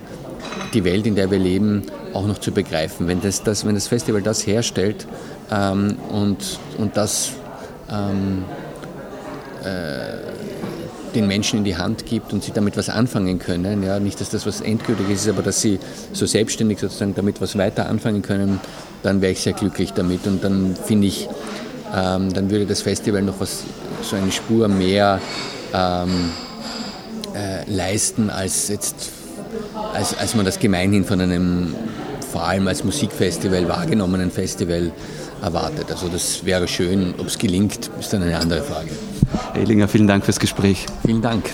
die 0.72 0.84
Welt, 0.84 1.06
in 1.06 1.16
der 1.16 1.28
wir 1.32 1.40
leben, 1.40 1.82
auch 2.14 2.28
noch 2.28 2.38
zu 2.38 2.52
begreifen. 2.52 3.08
Wenn 3.08 3.20
das, 3.20 3.42
das, 3.42 3.66
wenn 3.66 3.74
das 3.74 3.88
Festival 3.88 4.22
das 4.22 4.46
herstellt 4.46 5.08
ähm, 5.50 5.96
und, 6.10 6.60
und 6.78 6.96
das 6.96 7.32
ähm, 7.90 8.44
äh, 9.64 10.77
den 11.14 11.26
Menschen 11.26 11.58
in 11.58 11.64
die 11.64 11.76
Hand 11.76 12.06
gibt 12.06 12.32
und 12.32 12.42
sie 12.42 12.52
damit 12.52 12.76
was 12.76 12.88
anfangen 12.88 13.38
können. 13.38 13.82
Ja, 13.82 14.00
nicht, 14.00 14.20
dass 14.20 14.30
das 14.30 14.46
was 14.46 14.60
endgültig 14.60 15.08
ist, 15.10 15.28
aber 15.28 15.42
dass 15.42 15.60
sie 15.60 15.78
so 16.12 16.26
selbstständig 16.26 16.78
sozusagen 16.78 17.14
damit 17.14 17.40
was 17.40 17.56
weiter 17.56 17.88
anfangen 17.88 18.22
können, 18.22 18.60
dann 19.02 19.20
wäre 19.20 19.32
ich 19.32 19.40
sehr 19.40 19.52
glücklich 19.52 19.92
damit. 19.92 20.26
Und 20.26 20.44
dann 20.44 20.76
finde 20.76 21.06
ich, 21.06 21.28
ähm, 21.94 22.32
dann 22.32 22.50
würde 22.50 22.66
das 22.66 22.82
Festival 22.82 23.22
noch 23.22 23.40
was, 23.40 23.64
so 24.02 24.16
eine 24.16 24.30
Spur 24.30 24.68
mehr 24.68 25.20
ähm, 25.74 26.30
äh, 27.34 27.70
leisten, 27.70 28.30
als 28.30 28.68
jetzt, 28.68 29.10
als, 29.94 30.16
als 30.18 30.34
man 30.34 30.44
das 30.44 30.58
gemeinhin 30.58 31.04
von 31.04 31.20
einem 31.20 31.74
vor 32.30 32.46
allem 32.46 32.68
als 32.68 32.84
Musikfestival 32.84 33.68
wahrgenommenen 33.68 34.30
Festival 34.30 34.92
erwartet. 35.42 35.90
Also 35.90 36.08
das 36.08 36.44
wäre 36.44 36.68
schön. 36.68 37.14
Ob 37.18 37.26
es 37.26 37.38
gelingt, 37.38 37.90
ist 37.98 38.12
dann 38.12 38.22
eine 38.22 38.38
andere 38.38 38.62
Frage. 38.62 38.90
Ehlinger, 39.54 39.88
vielen 39.88 40.06
Dank 40.06 40.24
fürs 40.24 40.38
Gespräch. 40.38 40.86
Vielen 41.04 41.22
Dank. 41.22 41.44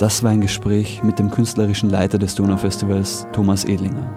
Das 0.00 0.22
war 0.22 0.30
ein 0.30 0.40
Gespräch 0.40 1.02
mit 1.02 1.18
dem 1.18 1.30
künstlerischen 1.30 1.88
Leiter 1.88 2.18
des 2.18 2.34
Donaufestivals, 2.34 3.26
Thomas 3.32 3.64
Edlinger. 3.64 4.12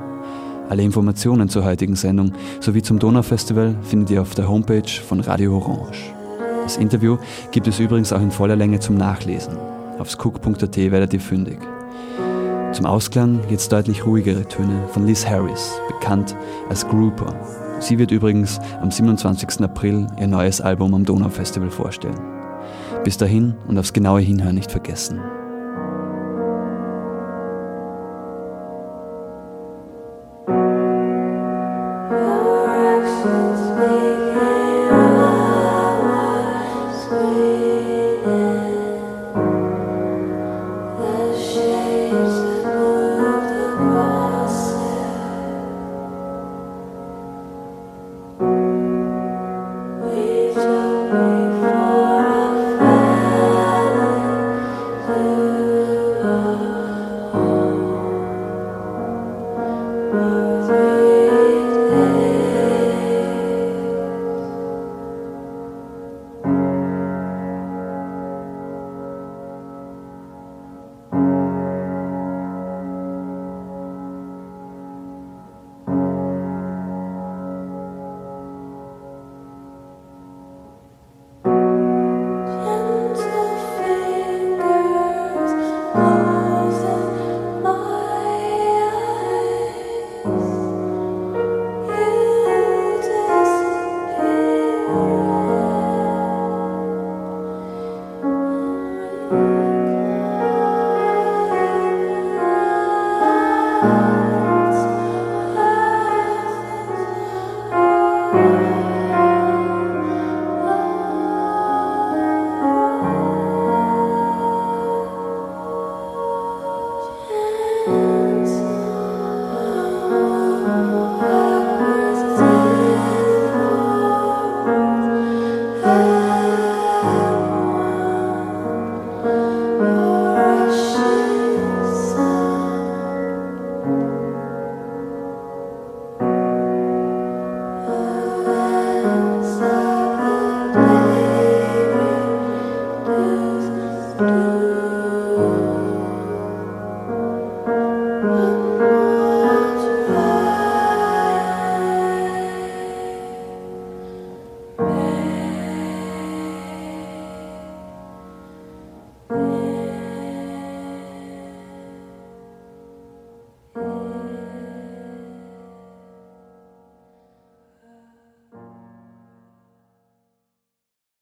Alle 0.70 0.84
Informationen 0.84 1.48
zur 1.48 1.64
heutigen 1.64 1.96
Sendung 1.96 2.34
sowie 2.60 2.82
zum 2.82 3.00
Donaufestival 3.00 3.76
findet 3.84 4.10
ihr 4.10 4.22
auf 4.22 4.36
der 4.36 4.50
Homepage 4.50 4.90
von 5.08 5.20
Radio 5.22 5.56
Orange. 5.56 6.14
Das 6.64 6.78
Interview 6.78 7.18
gibt 7.52 7.68
es 7.68 7.80
übrigens 7.80 8.12
auch 8.12 8.22
in 8.22 8.32
voller 8.32 8.58
Länge 8.58 8.80
zum 8.80 8.98
Nachlesen. 8.98 9.56
Auf 10.00 10.10
skook.at 10.12 10.76
werdet 10.76 11.14
ihr 11.14 11.22
fündig. 11.22 11.60
Zum 12.74 12.86
Ausklang 12.86 13.40
jetzt 13.50 13.72
deutlich 13.72 14.06
ruhigere 14.06 14.46
Töne 14.46 14.88
von 14.92 15.08
Liz 15.08 15.26
Harris, 15.26 15.80
bekannt 15.88 16.36
als 16.70 16.86
Grouper. 16.88 17.34
Sie 17.80 18.00
wird 18.00 18.12
übrigens 18.12 18.60
am 18.82 18.92
27. 18.92 19.62
April 19.62 20.08
ihr 20.20 20.28
neues 20.28 20.62
Album 20.62 20.94
am 20.94 21.06
Donaufestival 21.06 21.70
vorstellen. 21.70 22.20
Bis 23.04 23.18
dahin 23.18 23.56
und 23.68 23.78
aufs 23.78 23.94
genaue 23.94 24.22
Hinhören 24.22 24.56
nicht 24.56 24.72
vergessen. 24.72 25.22